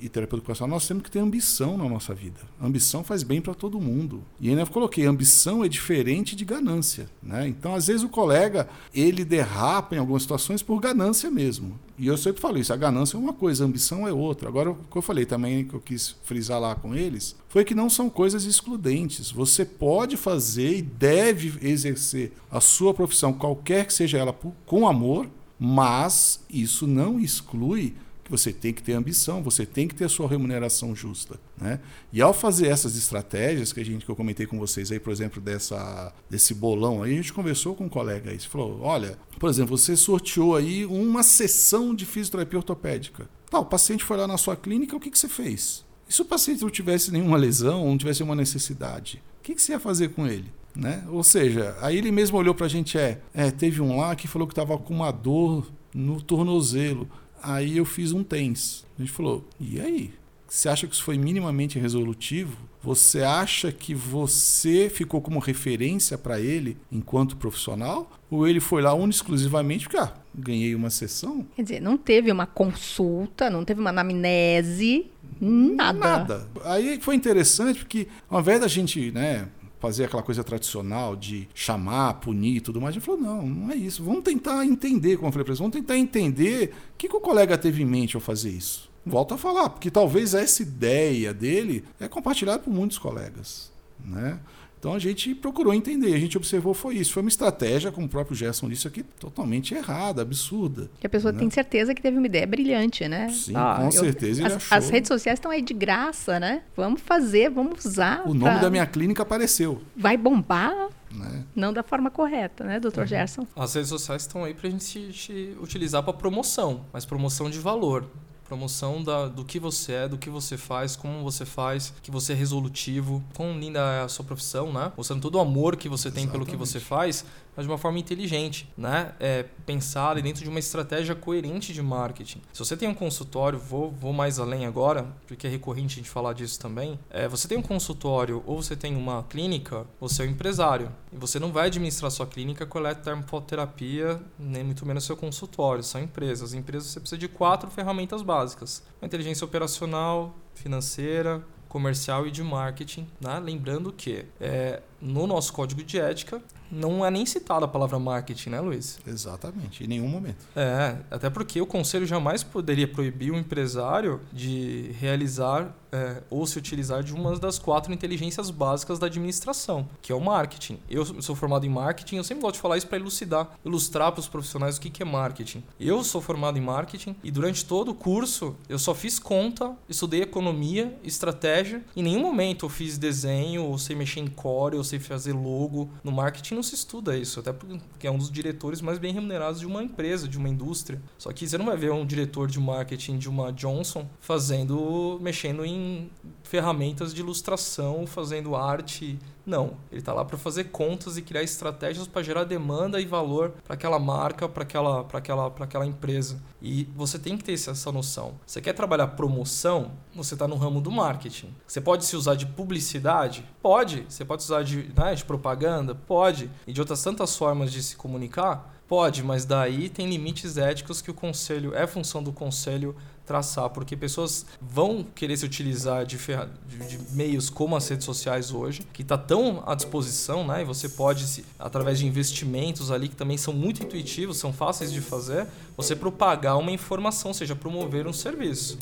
e 0.00 0.08
terapeuta 0.08 0.42
ocupacional, 0.42 0.76
nós 0.76 0.86
temos 0.86 1.02
que 1.02 1.10
ter 1.10 1.18
ambição 1.18 1.76
na 1.76 1.88
nossa 1.88 2.14
vida. 2.14 2.40
Ambição 2.60 3.02
faz 3.02 3.22
bem 3.22 3.40
para 3.40 3.54
todo 3.54 3.80
mundo. 3.80 4.22
E 4.40 4.48
ainda 4.48 4.66
coloquei, 4.66 5.04
ambição 5.06 5.64
é 5.64 5.68
diferente 5.68 6.36
de 6.36 6.44
ganância. 6.44 7.08
Né? 7.22 7.48
Então, 7.48 7.74
às 7.74 7.86
vezes, 7.86 8.02
o 8.02 8.08
colega 8.08 8.68
ele 8.94 9.24
derrapa 9.24 9.94
em 9.94 9.98
algumas 9.98 10.22
situações 10.22 10.62
por 10.62 10.80
ganância 10.80 11.30
mesmo. 11.30 11.78
E 11.98 12.06
eu 12.06 12.16
sempre 12.16 12.40
falo 12.40 12.58
isso, 12.58 12.72
a 12.72 12.76
ganância 12.76 13.16
é 13.16 13.20
uma 13.20 13.32
coisa, 13.32 13.64
a 13.64 13.66
ambição 13.66 14.06
é 14.06 14.12
outra. 14.12 14.48
Agora, 14.48 14.70
o 14.70 14.76
que 14.76 14.96
eu 14.96 15.02
falei 15.02 15.26
também, 15.26 15.64
que 15.64 15.74
eu 15.74 15.80
quis 15.80 16.14
frisar 16.22 16.60
lá 16.60 16.74
com 16.76 16.94
eles, 16.94 17.34
foi 17.48 17.64
que 17.64 17.74
não 17.74 17.90
são 17.90 18.08
coisas 18.08 18.44
excludentes. 18.44 19.32
Você 19.32 19.64
pode 19.64 20.16
fazer 20.16 20.76
e 20.76 20.82
deve 20.82 21.58
exercer 21.66 22.32
a 22.50 22.60
sua 22.60 22.94
profissão, 22.94 23.32
qualquer 23.32 23.84
que 23.86 23.92
seja 23.92 24.18
ela, 24.18 24.36
com 24.64 24.86
amor, 24.86 25.28
mas 25.58 26.40
isso 26.48 26.86
não 26.86 27.18
exclui 27.18 27.94
você 28.28 28.52
tem 28.52 28.72
que 28.72 28.82
ter 28.82 28.92
ambição, 28.92 29.42
você 29.42 29.64
tem 29.64 29.88
que 29.88 29.94
ter 29.94 30.04
a 30.04 30.08
sua 30.08 30.28
remuneração 30.28 30.94
justa. 30.94 31.38
Né? 31.60 31.80
E 32.12 32.20
ao 32.20 32.32
fazer 32.32 32.68
essas 32.68 32.96
estratégias 32.96 33.72
que 33.72 33.80
a 33.80 33.84
gente 33.84 34.04
que 34.04 34.10
eu 34.10 34.16
comentei 34.16 34.46
com 34.46 34.58
vocês 34.58 34.92
aí, 34.92 35.00
por 35.00 35.12
exemplo, 35.12 35.40
dessa, 35.40 36.12
desse 36.28 36.54
bolão 36.54 37.02
aí, 37.02 37.12
a 37.12 37.16
gente 37.16 37.32
conversou 37.32 37.74
com 37.74 37.84
um 37.84 37.88
colega 37.88 38.30
aí, 38.30 38.38
falou: 38.38 38.80
olha, 38.82 39.18
por 39.38 39.48
exemplo, 39.48 39.76
você 39.76 39.96
sorteou 39.96 40.56
aí 40.56 40.84
uma 40.86 41.22
sessão 41.22 41.94
de 41.94 42.04
fisioterapia 42.04 42.58
ortopédica. 42.58 43.28
Tá, 43.50 43.58
o 43.58 43.64
paciente 43.64 44.04
foi 44.04 44.16
lá 44.16 44.26
na 44.26 44.36
sua 44.36 44.56
clínica, 44.56 44.94
o 44.94 45.00
que, 45.00 45.10
que 45.10 45.18
você 45.18 45.28
fez? 45.28 45.84
E 46.08 46.12
se 46.12 46.22
o 46.22 46.24
paciente 46.24 46.62
não 46.62 46.70
tivesse 46.70 47.10
nenhuma 47.10 47.36
lesão, 47.36 47.86
não 47.86 47.98
tivesse 47.98 48.22
uma 48.22 48.34
necessidade, 48.34 49.22
o 49.40 49.42
que, 49.42 49.54
que 49.54 49.62
você 49.62 49.72
ia 49.72 49.80
fazer 49.80 50.10
com 50.10 50.26
ele? 50.26 50.52
Né? 50.76 51.04
Ou 51.08 51.24
seja, 51.24 51.76
aí 51.80 51.96
ele 51.96 52.12
mesmo 52.12 52.38
olhou 52.38 52.54
para 52.54 52.66
a 52.66 52.68
gente, 52.68 52.96
é, 52.96 53.20
é, 53.34 53.50
teve 53.50 53.80
um 53.80 53.96
lá 53.96 54.14
que 54.14 54.28
falou 54.28 54.46
que 54.46 54.52
estava 54.52 54.78
com 54.78 54.94
uma 54.94 55.10
dor 55.10 55.66
no 55.94 56.20
tornozelo. 56.20 57.08
Aí 57.42 57.76
eu 57.76 57.84
fiz 57.84 58.12
um 58.12 58.22
TENS. 58.22 58.84
A 58.98 59.02
gente 59.02 59.12
falou, 59.12 59.46
e 59.60 59.80
aí? 59.80 60.12
Você 60.48 60.68
acha 60.68 60.86
que 60.86 60.94
isso 60.94 61.04
foi 61.04 61.18
minimamente 61.18 61.78
resolutivo? 61.78 62.56
Você 62.82 63.22
acha 63.22 63.70
que 63.70 63.94
você 63.94 64.88
ficou 64.88 65.20
como 65.20 65.38
referência 65.38 66.16
para 66.16 66.40
ele 66.40 66.76
enquanto 66.90 67.36
profissional? 67.36 68.10
Ou 68.30 68.48
ele 68.48 68.60
foi 68.60 68.80
lá 68.80 68.94
único 68.94 69.10
exclusivamente 69.10 69.84
porque 69.84 69.98
ah, 69.98 70.14
ganhei 70.34 70.74
uma 70.74 70.88
sessão? 70.88 71.44
Quer 71.54 71.62
dizer, 71.62 71.80
não 71.82 71.98
teve 71.98 72.32
uma 72.32 72.46
consulta, 72.46 73.50
não 73.50 73.64
teve 73.64 73.80
uma 73.80 73.90
anamnese, 73.90 75.06
nada. 75.40 75.98
Nada. 75.98 76.48
Aí 76.64 76.98
foi 77.00 77.14
interessante 77.14 77.80
porque 77.80 78.08
ao 78.30 78.40
invés 78.40 78.60
da 78.60 78.68
gente, 78.68 79.10
né, 79.10 79.48
fazer 79.78 80.04
aquela 80.04 80.22
coisa 80.22 80.42
tradicional 80.42 81.14
de 81.14 81.48
chamar, 81.54 82.14
punir 82.14 82.56
e 82.56 82.60
tudo 82.60 82.80
mais. 82.80 82.94
Gente 82.94 83.04
falou, 83.04 83.20
não, 83.20 83.46
não 83.46 83.70
é 83.70 83.76
isso. 83.76 84.02
Vamos 84.02 84.22
tentar 84.22 84.64
entender, 84.64 85.16
como 85.16 85.28
eu 85.28 85.32
falei 85.32 85.44
para 85.44 85.52
eles, 85.52 85.58
vamos 85.58 85.74
tentar 85.74 85.96
entender 85.96 86.72
o 86.94 86.98
que, 86.98 87.08
que 87.08 87.16
o 87.16 87.20
colega 87.20 87.56
teve 87.56 87.82
em 87.82 87.86
mente 87.86 88.16
ao 88.16 88.20
fazer 88.20 88.50
isso. 88.50 88.88
Volto 89.04 89.34
a 89.34 89.38
falar, 89.38 89.70
porque 89.70 89.90
talvez 89.90 90.34
essa 90.34 90.62
ideia 90.62 91.32
dele 91.32 91.84
é 91.98 92.08
compartilhada 92.08 92.58
por 92.58 92.72
muitos 92.72 92.98
colegas. 92.98 93.70
Né? 94.04 94.38
Então 94.78 94.94
a 94.94 94.98
gente 94.98 95.34
procurou 95.34 95.74
entender, 95.74 96.14
a 96.14 96.18
gente 96.18 96.36
observou 96.36 96.72
foi 96.72 96.96
isso. 96.96 97.12
Foi 97.12 97.22
uma 97.22 97.28
estratégia, 97.28 97.90
como 97.90 98.06
o 98.06 98.08
próprio 98.08 98.36
Gerson 98.36 98.68
disse 98.68 98.86
aqui, 98.86 99.02
totalmente 99.02 99.74
errada, 99.74 100.22
absurda. 100.22 100.88
Que 101.00 101.06
a 101.06 101.10
pessoa 101.10 101.32
né? 101.32 101.40
tem 101.40 101.50
certeza 101.50 101.94
que 101.94 102.00
teve 102.00 102.16
uma 102.16 102.26
ideia 102.26 102.46
brilhante, 102.46 103.08
né? 103.08 103.28
Sim, 103.30 103.54
com 103.54 103.84
eu, 103.86 103.92
certeza 103.92 104.40
ele 104.40 104.46
as, 104.46 104.56
achou. 104.56 104.78
As 104.78 104.90
redes 104.90 105.08
sociais 105.08 105.38
estão 105.38 105.50
aí 105.50 105.62
de 105.62 105.74
graça, 105.74 106.38
né? 106.38 106.62
Vamos 106.76 107.00
fazer, 107.00 107.50
vamos 107.50 107.84
usar. 107.84 108.22
O 108.24 108.34
nome 108.34 108.52
pra... 108.52 108.60
da 108.60 108.70
minha 108.70 108.86
clínica 108.86 109.22
apareceu. 109.22 109.82
Vai 109.96 110.16
bombar, 110.16 110.88
né? 111.10 111.44
Não 111.56 111.72
da 111.72 111.82
forma 111.82 112.10
correta, 112.10 112.64
né, 112.64 112.78
doutor 112.78 113.00
uhum. 113.00 113.06
Gerson? 113.06 113.46
As 113.56 113.74
redes 113.74 113.88
sociais 113.88 114.22
estão 114.22 114.44
aí 114.44 114.54
para 114.54 114.68
a 114.68 114.70
gente 114.70 115.56
utilizar 115.60 116.02
para 116.02 116.12
promoção, 116.12 116.84
mas 116.92 117.04
promoção 117.04 117.50
de 117.50 117.58
valor 117.58 118.04
promoção 118.48 119.02
da, 119.02 119.26
do 119.26 119.44
que 119.44 119.60
você 119.60 119.92
é, 119.92 120.08
do 120.08 120.16
que 120.16 120.30
você 120.30 120.56
faz, 120.56 120.96
como 120.96 121.22
você 121.22 121.44
faz, 121.44 121.92
que 122.02 122.10
você 122.10 122.32
é 122.32 122.36
resolutivo, 122.36 123.22
quão 123.34 123.58
linda 123.58 123.78
é 123.80 124.00
a 124.00 124.08
sua 124.08 124.24
profissão, 124.24 124.72
né? 124.72 124.90
Mostrando 124.96 125.20
todo 125.20 125.34
o 125.34 125.40
amor 125.40 125.76
que 125.76 125.88
você 125.88 126.10
tem 126.10 126.24
Exatamente. 126.24 126.46
pelo 126.46 126.46
que 126.46 126.56
você 126.56 126.80
faz, 126.80 127.24
mas 127.58 127.66
de 127.66 127.72
uma 127.72 127.76
forma 127.76 127.98
inteligente, 127.98 128.72
né? 128.78 129.12
É, 129.18 129.44
pensar 129.66 130.14
dentro 130.22 130.44
de 130.44 130.48
uma 130.48 130.60
estratégia 130.60 131.16
coerente 131.16 131.72
de 131.72 131.82
marketing. 131.82 132.40
Se 132.52 132.60
você 132.60 132.76
tem 132.76 132.88
um 132.88 132.94
consultório, 132.94 133.58
vou, 133.58 133.90
vou 133.90 134.12
mais 134.12 134.38
além 134.38 134.64
agora, 134.64 135.08
porque 135.26 135.44
é 135.44 135.50
recorrente 135.50 135.94
a 135.94 135.96
gente 135.96 136.08
falar 136.08 136.34
disso 136.34 136.60
também. 136.60 136.96
É, 137.10 137.26
você 137.26 137.48
tem 137.48 137.58
um 137.58 137.62
consultório 137.62 138.44
ou 138.46 138.62
você 138.62 138.76
tem 138.76 138.94
uma 138.94 139.24
clínica, 139.24 139.84
você 139.98 140.22
é 140.22 140.26
um 140.26 140.30
empresário. 140.30 140.88
E 141.12 141.16
você 141.16 141.40
não 141.40 141.50
vai 141.50 141.66
administrar 141.66 142.12
sua 142.12 142.28
clínica 142.28 142.64
com 142.64 142.78
eletrotermoterapia, 142.78 144.20
nem 144.38 144.62
muito 144.62 144.86
menos 144.86 145.02
seu 145.02 145.16
consultório. 145.16 145.82
São 145.82 146.00
empresas. 146.00 146.54
Empresas 146.54 146.90
você 146.90 147.00
precisa 147.00 147.18
de 147.18 147.26
quatro 147.26 147.68
ferramentas 147.72 148.22
básicas: 148.22 148.84
a 149.02 149.06
inteligência 149.06 149.44
operacional, 149.44 150.32
financeira, 150.54 151.44
comercial 151.68 152.26
e 152.26 152.30
de 152.30 152.42
marketing. 152.42 153.06
Né? 153.20 153.38
Lembrando 153.38 153.92
que 153.92 154.24
é, 154.40 154.82
no 155.00 155.26
nosso 155.26 155.52
código 155.52 155.82
de 155.82 155.98
ética 155.98 156.42
não 156.70 157.04
é 157.04 157.10
nem 157.10 157.24
citada 157.24 157.64
a 157.64 157.68
palavra 157.68 157.98
marketing, 157.98 158.50
né, 158.50 158.60
Luiz? 158.60 158.98
Exatamente, 159.06 159.84
em 159.84 159.86
nenhum 159.86 160.08
momento. 160.08 160.46
É, 160.54 160.96
até 161.10 161.30
porque 161.30 161.60
o 161.60 161.66
conselho 161.66 162.06
jamais 162.06 162.42
poderia 162.42 162.86
proibir 162.86 163.32
o 163.32 163.36
empresário 163.36 164.20
de 164.32 164.94
realizar 164.98 165.74
é, 165.90 166.22
ou 166.28 166.46
se 166.46 166.58
utilizar 166.58 167.02
de 167.02 167.14
uma 167.14 167.38
das 167.38 167.58
quatro 167.58 167.92
inteligências 167.92 168.50
básicas 168.50 168.98
da 168.98 169.06
administração, 169.06 169.88
que 170.02 170.12
é 170.12 170.14
o 170.14 170.20
marketing. 170.20 170.78
Eu 170.88 171.04
sou 171.22 171.34
formado 171.34 171.64
em 171.64 171.70
marketing, 171.70 172.16
eu 172.16 172.24
sempre 172.24 172.42
gosto 172.42 172.56
de 172.56 172.60
falar 172.60 172.76
isso 172.76 172.86
para 172.86 172.98
elucidar, 172.98 173.50
ilustrar 173.64 174.12
para 174.12 174.20
os 174.20 174.28
profissionais 174.28 174.76
o 174.76 174.80
que, 174.80 174.90
que 174.90 175.02
é 175.02 175.06
marketing. 175.06 175.62
Eu 175.80 176.04
sou 176.04 176.20
formado 176.20 176.58
em 176.58 176.60
marketing 176.60 177.16
e 177.22 177.30
durante 177.30 177.64
todo 177.64 177.90
o 177.90 177.94
curso 177.94 178.56
eu 178.68 178.78
só 178.78 178.94
fiz 178.94 179.18
conta, 179.18 179.74
estudei 179.88 180.22
economia, 180.22 180.98
estratégia. 181.02 181.82
Em 181.96 182.02
nenhum 182.02 182.20
momento 182.20 182.66
eu 182.66 182.70
fiz 182.70 182.98
desenho, 182.98 183.64
ou 183.64 183.78
sei 183.78 183.96
mexer 183.96 184.20
em 184.20 184.28
core, 184.28 184.76
ou 184.76 184.84
sei 184.88 184.98
fazer 184.98 185.32
logo. 185.32 185.90
No 186.02 186.10
marketing 186.10 186.54
não 186.54 186.62
se 186.62 186.74
estuda 186.74 187.16
isso, 187.16 187.40
até 187.40 187.52
porque 187.52 188.06
é 188.06 188.10
um 188.10 188.18
dos 188.18 188.30
diretores 188.30 188.80
mais 188.80 188.98
bem 188.98 189.12
remunerados 189.12 189.60
de 189.60 189.66
uma 189.66 189.82
empresa, 189.82 190.28
de 190.28 190.38
uma 190.38 190.48
indústria. 190.48 191.00
Só 191.16 191.32
que 191.32 191.46
você 191.46 191.56
não 191.58 191.66
vai 191.66 191.76
ver 191.76 191.92
um 191.92 192.06
diretor 192.06 192.48
de 192.48 192.58
marketing 192.58 193.18
de 193.18 193.28
uma 193.28 193.52
Johnson 193.52 194.06
fazendo, 194.20 195.18
mexendo 195.20 195.64
em 195.64 196.10
ferramentas 196.42 197.14
de 197.14 197.20
ilustração, 197.20 198.06
fazendo 198.06 198.56
arte. 198.56 199.18
Não, 199.48 199.78
ele 199.90 200.00
está 200.00 200.12
lá 200.12 200.26
para 200.26 200.36
fazer 200.36 200.64
contas 200.64 201.16
e 201.16 201.22
criar 201.22 201.42
estratégias 201.42 202.06
para 202.06 202.22
gerar 202.22 202.44
demanda 202.44 203.00
e 203.00 203.06
valor 203.06 203.54
para 203.64 203.72
aquela 203.72 203.98
marca, 203.98 204.46
para 204.46 204.62
aquela, 204.62 205.00
aquela, 205.10 205.46
aquela 205.46 205.86
empresa. 205.86 206.38
E 206.60 206.86
você 206.94 207.18
tem 207.18 207.34
que 207.34 207.44
ter 207.44 207.54
essa 207.54 207.90
noção. 207.90 208.34
Você 208.46 208.60
quer 208.60 208.74
trabalhar 208.74 209.06
promoção? 209.06 209.92
Você 210.14 210.34
está 210.34 210.46
no 210.46 210.56
ramo 210.56 210.82
do 210.82 210.90
marketing. 210.90 211.54
Você 211.66 211.80
pode 211.80 212.04
se 212.04 212.14
usar 212.14 212.34
de 212.34 212.44
publicidade? 212.44 213.42
Pode. 213.62 214.04
Você 214.06 214.22
pode 214.22 214.42
usar 214.42 214.62
de, 214.62 214.92
né, 214.94 215.14
de 215.14 215.24
propaganda? 215.24 215.94
Pode. 215.94 216.50
E 216.66 216.72
de 216.74 216.80
outras 216.82 217.02
tantas 217.02 217.34
formas 217.34 217.72
de 217.72 217.82
se 217.82 217.96
comunicar? 217.96 218.74
Pode, 218.86 219.22
mas 219.22 219.44
daí 219.44 219.90
tem 219.90 220.08
limites 220.08 220.56
éticos 220.56 221.02
que 221.02 221.10
o 221.10 221.14
conselho, 221.14 221.74
é 221.74 221.86
função 221.86 222.22
do 222.22 222.32
conselho 222.32 222.96
traçar, 223.28 223.68
porque 223.68 223.94
pessoas 223.94 224.46
vão 224.60 225.04
querer 225.14 225.36
se 225.36 225.44
utilizar 225.44 226.06
de, 226.06 226.16
de, 226.16 226.96
de 226.96 227.14
meios 227.14 227.50
como 227.50 227.76
as 227.76 227.86
redes 227.86 228.06
sociais 228.06 228.50
hoje, 228.50 228.82
que 228.92 229.02
está 229.02 229.18
tão 229.18 229.62
à 229.66 229.74
disposição, 229.74 230.46
né? 230.46 230.62
E 230.62 230.64
você 230.64 230.88
pode, 230.88 231.44
através 231.58 231.98
de 231.98 232.06
investimentos 232.06 232.90
ali 232.90 233.08
que 233.08 233.14
também 233.14 233.36
são 233.36 233.52
muito 233.52 233.82
intuitivos, 233.82 234.38
são 234.38 234.52
fáceis 234.52 234.90
de 234.90 235.02
fazer, 235.02 235.46
você 235.76 235.94
propagar 235.94 236.58
uma 236.58 236.72
informação, 236.72 237.28
ou 237.28 237.34
seja, 237.34 237.54
promover 237.54 238.06
um 238.06 238.12
serviço. 238.12 238.78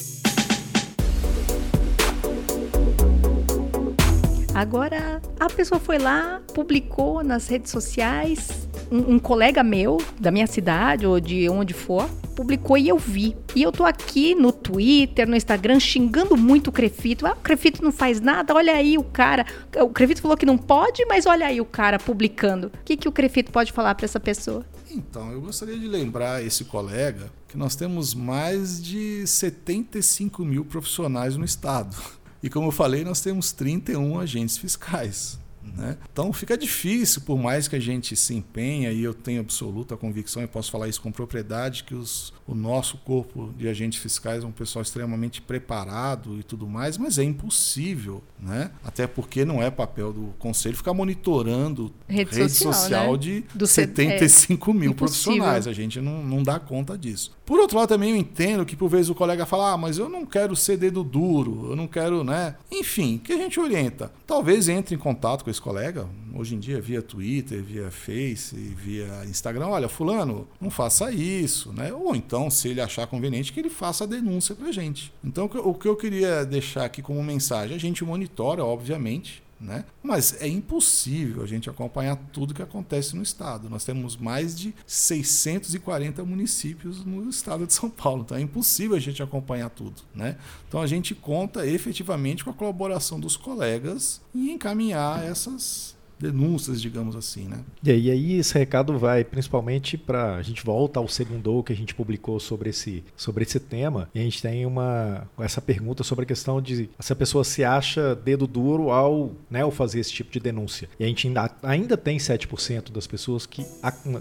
Agora, 4.54 5.20
a 5.38 5.50
pessoa 5.50 5.78
foi 5.78 5.98
lá, 5.98 6.40
publicou 6.54 7.22
nas 7.22 7.46
redes 7.46 7.70
sociais, 7.70 8.65
um, 8.90 9.14
um, 9.14 9.18
colega 9.18 9.62
meu, 9.62 9.98
da 10.18 10.30
minha 10.30 10.46
cidade 10.46 11.06
ou 11.06 11.18
de 11.20 11.48
onde 11.48 11.74
for, 11.74 12.08
publicou 12.34 12.76
e 12.76 12.88
eu 12.88 12.98
vi. 12.98 13.36
E 13.54 13.62
eu 13.62 13.72
tô 13.72 13.84
aqui 13.84 14.34
no 14.34 14.52
Twitter, 14.52 15.28
no 15.28 15.36
Instagram, 15.36 15.80
xingando 15.80 16.36
muito 16.36 16.68
o 16.68 16.72
Crefito. 16.72 17.26
Ah, 17.26 17.32
o 17.32 17.42
Crefito 17.42 17.82
não 17.82 17.92
faz 17.92 18.20
nada, 18.20 18.54
olha 18.54 18.74
aí 18.74 18.98
o 18.98 19.02
cara. 19.02 19.46
O 19.80 19.88
Crefito 19.88 20.22
falou 20.22 20.36
que 20.36 20.46
não 20.46 20.58
pode, 20.58 21.04
mas 21.06 21.26
olha 21.26 21.46
aí 21.46 21.60
o 21.60 21.64
cara 21.64 21.98
publicando. 21.98 22.68
O 22.68 22.84
que, 22.84 22.96
que 22.96 23.08
o 23.08 23.12
Crefito 23.12 23.50
pode 23.50 23.72
falar 23.72 23.94
para 23.94 24.04
essa 24.04 24.20
pessoa? 24.20 24.64
Então, 24.90 25.32
eu 25.32 25.40
gostaria 25.40 25.78
de 25.78 25.88
lembrar 25.88 26.44
esse 26.44 26.64
colega 26.64 27.30
que 27.48 27.56
nós 27.56 27.74
temos 27.74 28.14
mais 28.14 28.82
de 28.82 29.26
75 29.26 30.44
mil 30.44 30.64
profissionais 30.64 31.36
no 31.36 31.44
estado. 31.44 31.96
E 32.42 32.48
como 32.48 32.68
eu 32.68 32.72
falei, 32.72 33.04
nós 33.04 33.20
temos 33.20 33.52
31 33.52 34.20
agentes 34.20 34.56
fiscais. 34.56 35.38
Né? 35.74 35.96
Então 36.12 36.32
fica 36.32 36.56
difícil, 36.56 37.22
por 37.22 37.38
mais 37.38 37.66
que 37.68 37.76
a 37.76 37.80
gente 37.80 38.14
se 38.16 38.34
empenha, 38.34 38.92
e 38.92 39.02
eu 39.02 39.14
tenho 39.14 39.40
absoluta 39.40 39.96
convicção, 39.96 40.42
e 40.42 40.46
posso 40.46 40.70
falar 40.70 40.88
isso 40.88 41.00
com 41.00 41.10
propriedade, 41.10 41.84
que 41.84 41.94
os, 41.94 42.32
o 42.46 42.54
nosso 42.54 42.96
corpo 42.98 43.50
de 43.56 43.66
agentes 43.68 43.98
fiscais 44.00 44.44
é 44.44 44.46
um 44.46 44.52
pessoal 44.52 44.82
extremamente 44.82 45.42
preparado 45.42 46.38
e 46.38 46.42
tudo 46.42 46.66
mais, 46.66 46.96
mas 46.96 47.18
é 47.18 47.24
impossível, 47.24 48.22
né? 48.38 48.70
até 48.84 49.06
porque 49.06 49.44
não 49.44 49.62
é 49.62 49.70
papel 49.70 50.12
do 50.12 50.34
conselho 50.38 50.76
ficar 50.76 50.94
monitorando 50.94 51.92
rede, 52.08 52.36
rede 52.36 52.52
social, 52.52 52.72
social 52.72 53.12
né? 53.12 53.18
de 53.18 53.44
Do 53.54 53.66
75 53.66 54.70
é, 54.70 54.74
mil 54.74 54.90
impossível. 54.90 54.94
profissionais. 54.94 55.66
A 55.66 55.72
gente 55.72 56.00
não, 56.00 56.22
não 56.22 56.42
dá 56.42 56.58
conta 56.58 56.96
disso. 56.96 57.36
Por 57.44 57.60
outro 57.60 57.78
lado, 57.78 57.88
também 57.88 58.10
eu 58.10 58.16
entendo 58.16 58.66
que 58.66 58.74
por 58.74 58.88
vezes 58.88 59.08
o 59.08 59.14
colega 59.14 59.46
fala, 59.46 59.72
ah, 59.72 59.76
mas 59.76 59.98
eu 59.98 60.08
não 60.08 60.26
quero 60.26 60.56
ser 60.56 60.76
dedo 60.76 61.04
duro, 61.04 61.68
eu 61.70 61.76
não 61.76 61.86
quero, 61.86 62.24
né? 62.24 62.56
Enfim, 62.70 63.18
que 63.22 63.32
a 63.32 63.36
gente 63.36 63.58
orienta. 63.60 64.10
Talvez 64.26 64.68
entre 64.68 64.94
em 64.94 64.98
contato 64.98 65.44
com 65.44 65.50
esse 65.50 65.60
colega, 65.60 66.08
hoje 66.34 66.56
em 66.56 66.58
dia 66.58 66.80
via 66.80 67.00
Twitter, 67.00 67.62
via 67.62 67.90
Face, 67.90 68.56
via 68.56 69.24
Instagram, 69.26 69.68
olha, 69.68 69.88
fulano, 69.88 70.48
não 70.60 70.70
faça 70.70 71.12
isso, 71.12 71.72
né? 71.72 71.92
Ou 71.92 72.16
então, 72.16 72.35
se 72.50 72.68
ele 72.68 72.80
achar 72.80 73.06
conveniente, 73.06 73.52
que 73.52 73.60
ele 73.60 73.70
faça 73.70 74.04
a 74.04 74.06
denúncia 74.06 74.54
pra 74.54 74.70
gente. 74.70 75.12
Então, 75.24 75.46
o 75.46 75.74
que 75.74 75.88
eu 75.88 75.96
queria 75.96 76.44
deixar 76.44 76.84
aqui 76.84 77.02
como 77.02 77.22
mensagem, 77.22 77.76
a 77.76 77.80
gente 77.80 78.04
monitora, 78.04 78.64
obviamente, 78.64 79.42
né? 79.60 79.84
Mas 80.02 80.40
é 80.40 80.46
impossível 80.46 81.42
a 81.42 81.46
gente 81.46 81.70
acompanhar 81.70 82.16
tudo 82.32 82.52
que 82.52 82.62
acontece 82.62 83.16
no 83.16 83.22
estado. 83.22 83.70
Nós 83.70 83.84
temos 83.84 84.16
mais 84.16 84.58
de 84.58 84.74
640 84.86 86.22
municípios 86.24 87.04
no 87.04 87.28
estado 87.28 87.66
de 87.66 87.72
São 87.72 87.88
Paulo, 87.88 88.22
então 88.22 88.36
é 88.36 88.40
impossível 88.40 88.96
a 88.96 89.00
gente 89.00 89.22
acompanhar 89.22 89.70
tudo. 89.70 90.02
Né? 90.14 90.36
Então 90.68 90.80
a 90.80 90.86
gente 90.86 91.14
conta 91.14 91.66
efetivamente 91.66 92.44
com 92.44 92.50
a 92.50 92.54
colaboração 92.54 93.18
dos 93.18 93.36
colegas 93.36 94.20
em 94.34 94.50
encaminhar 94.50 95.24
essas 95.24 95.95
denúncias, 96.18 96.80
digamos 96.80 97.14
assim, 97.16 97.46
né? 97.46 97.58
E 97.82 97.90
aí, 97.90 98.10
aí 98.10 98.38
esse 98.38 98.56
recado 98.58 98.98
vai 98.98 99.24
principalmente 99.24 99.96
para 99.98 100.36
a 100.36 100.42
gente 100.42 100.64
volta 100.64 100.98
ao 100.98 101.08
segundo 101.08 101.62
que 101.62 101.72
a 101.72 101.76
gente 101.76 101.94
publicou 101.94 102.40
sobre 102.40 102.70
esse, 102.70 103.04
sobre 103.16 103.44
esse 103.44 103.60
tema 103.60 104.08
e 104.14 104.20
a 104.20 104.22
gente 104.22 104.42
tem 104.42 104.66
uma 104.66 105.28
essa 105.38 105.60
pergunta 105.60 106.02
sobre 106.02 106.24
a 106.24 106.26
questão 106.26 106.60
de 106.60 106.88
se 106.98 107.12
a 107.12 107.16
pessoa 107.16 107.44
se 107.44 107.62
acha 107.62 108.14
dedo 108.14 108.46
duro 108.46 108.90
ao, 108.90 109.32
né, 109.50 109.62
ao 109.62 109.70
fazer 109.70 110.00
esse 110.00 110.12
tipo 110.12 110.30
de 110.30 110.40
denúncia. 110.40 110.88
E 110.98 111.04
a 111.04 111.06
gente 111.06 111.28
ainda, 111.28 111.50
ainda 111.62 111.96
tem 111.96 112.18
7% 112.18 112.90
das 112.90 113.06
pessoas 113.06 113.46
que 113.46 113.64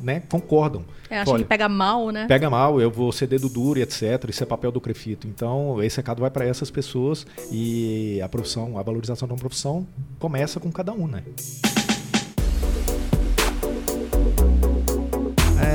né, 0.01 0.21
concordam. 0.29 0.83
É, 1.09 1.19
acha 1.19 1.37
que 1.37 1.45
pega 1.45 1.67
mal, 1.67 2.09
né? 2.11 2.27
Pega 2.27 2.49
mal, 2.49 2.79
eu 2.79 2.91
vou 2.91 3.11
ser 3.11 3.27
dedo 3.27 3.49
duro 3.49 3.79
e 3.79 3.81
etc. 3.81 4.29
Isso 4.29 4.43
é 4.43 4.45
papel 4.45 4.71
do 4.71 4.81
Crefito. 4.81 5.27
Então, 5.27 5.81
esse 5.81 5.97
recado 5.97 6.19
vai 6.19 6.29
para 6.29 6.45
essas 6.45 6.69
pessoas 6.69 7.25
e 7.51 8.19
a 8.21 8.29
profissão, 8.29 8.77
a 8.77 8.83
valorização 8.83 9.27
de 9.27 9.33
uma 9.33 9.39
profissão 9.39 9.87
começa 10.19 10.59
com 10.59 10.71
cada 10.71 10.91
um, 10.93 11.07
né? 11.07 11.23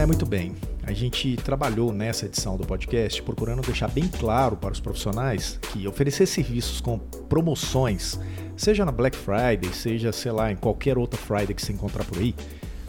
É, 0.00 0.06
muito 0.06 0.24
bem. 0.24 0.56
A 0.82 0.94
gente 0.94 1.36
trabalhou 1.36 1.92
nessa 1.92 2.24
edição 2.24 2.56
do 2.56 2.66
podcast 2.66 3.22
procurando 3.22 3.60
deixar 3.60 3.86
bem 3.86 4.08
claro 4.08 4.56
para 4.56 4.72
os 4.72 4.80
profissionais 4.80 5.58
que 5.70 5.86
oferecer 5.86 6.24
serviços 6.24 6.80
com 6.80 6.98
promoções, 6.98 8.18
seja 8.56 8.82
na 8.82 8.90
Black 8.90 9.14
Friday, 9.14 9.70
seja, 9.74 10.10
sei 10.10 10.32
lá, 10.32 10.50
em 10.50 10.56
qualquer 10.56 10.96
outra 10.96 11.20
Friday 11.20 11.54
que 11.54 11.60
você 11.60 11.74
encontrar 11.74 12.02
por 12.06 12.16
aí, 12.16 12.34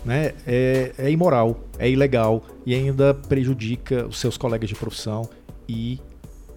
né, 0.06 0.32
é, 0.48 0.94
é 0.98 1.12
imoral, 1.12 1.60
é 1.78 1.90
ilegal 1.90 2.46
e 2.66 2.74
ainda 2.74 3.14
prejudica 3.14 4.08
os 4.08 4.18
seus 4.18 4.38
colegas 4.38 4.70
de 4.70 4.76
profissão 4.76 5.30
e 5.68 6.00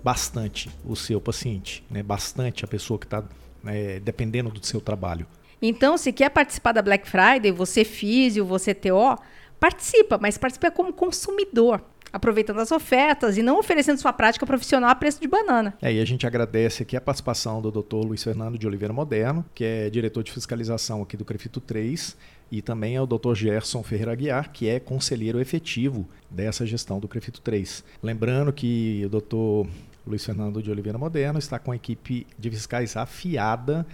bastante 0.04 0.70
o 0.84 0.94
seu 0.94 1.20
paciente, 1.20 1.84
né, 1.90 2.00
bastante 2.00 2.64
a 2.64 2.68
pessoa 2.68 2.96
que 2.96 3.06
está 3.06 3.24
é, 3.66 3.98
dependendo 3.98 4.50
do 4.50 4.64
seu 4.64 4.80
trabalho. 4.80 5.26
Então, 5.60 5.96
se 5.96 6.12
quer 6.12 6.28
participar 6.28 6.72
da 6.72 6.82
Black 6.82 7.08
Friday, 7.08 7.50
você 7.50 7.84
físio, 7.84 8.44
você 8.44 8.74
TO, 8.74 9.16
participa, 9.64 10.18
mas 10.18 10.36
participa 10.36 10.70
como 10.70 10.92
consumidor, 10.92 11.82
aproveitando 12.12 12.60
as 12.60 12.70
ofertas 12.70 13.38
e 13.38 13.42
não 13.42 13.58
oferecendo 13.58 13.98
sua 13.98 14.12
prática 14.12 14.44
profissional 14.44 14.90
a 14.90 14.94
preço 14.94 15.18
de 15.18 15.26
banana. 15.26 15.72
É, 15.80 15.90
e 15.90 16.02
a 16.02 16.04
gente 16.04 16.26
agradece 16.26 16.82
aqui 16.82 16.94
a 16.98 17.00
participação 17.00 17.62
do 17.62 17.70
Dr. 17.70 18.04
Luiz 18.04 18.22
Fernando 18.22 18.58
de 18.58 18.66
Oliveira 18.66 18.92
Moderno, 18.92 19.42
que 19.54 19.64
é 19.64 19.88
diretor 19.88 20.22
de 20.22 20.30
fiscalização 20.30 21.00
aqui 21.00 21.16
do 21.16 21.24
Crefito 21.24 21.62
3, 21.62 22.14
e 22.52 22.60
também 22.60 22.98
ao 22.98 23.06
Dr. 23.06 23.34
Gerson 23.34 23.82
Ferreira 23.82 24.12
Aguiar, 24.12 24.52
que 24.52 24.68
é 24.68 24.78
conselheiro 24.78 25.40
efetivo 25.40 26.06
dessa 26.30 26.66
gestão 26.66 27.00
do 27.00 27.08
Crefito 27.08 27.40
3. 27.40 27.82
Lembrando 28.02 28.52
que 28.52 29.02
o 29.06 29.08
Dr. 29.08 29.70
Luiz 30.06 30.22
Fernando 30.26 30.62
de 30.62 30.70
Oliveira 30.70 30.98
Moderno 30.98 31.38
está 31.38 31.58
com 31.58 31.72
a 31.72 31.76
equipe 31.76 32.26
de 32.38 32.50
fiscais 32.50 32.98
afiada 32.98 33.86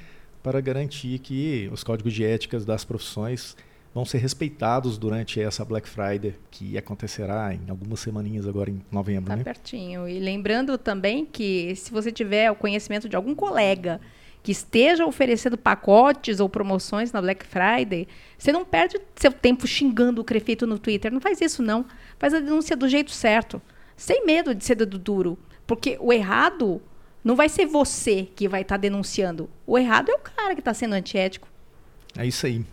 para 0.42 0.60
garantir 0.60 1.20
que 1.20 1.70
os 1.72 1.84
códigos 1.84 2.12
de 2.12 2.24
éticas 2.24 2.64
das 2.64 2.84
profissões 2.84 3.56
vão 3.94 4.04
ser 4.04 4.18
respeitados 4.18 4.96
durante 4.96 5.40
essa 5.40 5.64
Black 5.64 5.88
Friday 5.88 6.34
que 6.50 6.78
acontecerá 6.78 7.52
em 7.52 7.68
algumas 7.68 8.00
semaninhas 8.00 8.46
agora 8.46 8.70
em 8.70 8.80
novembro. 8.90 9.30
Tá 9.30 9.36
né? 9.36 9.44
pertinho. 9.44 10.08
E 10.08 10.18
lembrando 10.20 10.78
também 10.78 11.26
que 11.26 11.74
se 11.76 11.90
você 11.90 12.12
tiver 12.12 12.50
o 12.50 12.54
conhecimento 12.54 13.08
de 13.08 13.16
algum 13.16 13.34
colega 13.34 14.00
que 14.42 14.52
esteja 14.52 15.04
oferecendo 15.04 15.58
pacotes 15.58 16.40
ou 16.40 16.48
promoções 16.48 17.12
na 17.12 17.20
Black 17.20 17.44
Friday, 17.44 18.08
você 18.38 18.52
não 18.52 18.64
perde 18.64 18.98
seu 19.16 19.32
tempo 19.32 19.66
xingando 19.66 20.22
o 20.22 20.24
prefeito 20.24 20.66
no 20.66 20.78
Twitter. 20.78 21.12
Não 21.12 21.20
faz 21.20 21.40
isso, 21.40 21.62
não. 21.62 21.84
Faz 22.18 22.32
a 22.32 22.40
denúncia 22.40 22.76
do 22.76 22.88
jeito 22.88 23.10
certo. 23.10 23.60
Sem 23.96 24.24
medo 24.24 24.54
de 24.54 24.64
ser 24.64 24.76
dedo 24.76 24.98
duro. 24.98 25.38
Porque 25.66 25.98
o 26.00 26.12
errado 26.12 26.80
não 27.22 27.36
vai 27.36 27.50
ser 27.50 27.66
você 27.66 28.28
que 28.34 28.48
vai 28.48 28.62
estar 28.62 28.76
tá 28.76 28.80
denunciando. 28.80 29.50
O 29.66 29.76
errado 29.76 30.10
é 30.10 30.14
o 30.14 30.18
cara 30.18 30.54
que 30.54 30.60
está 30.60 30.72
sendo 30.72 30.94
antiético. 30.94 31.46
É 32.16 32.26
isso 32.26 32.46
aí 32.46 32.64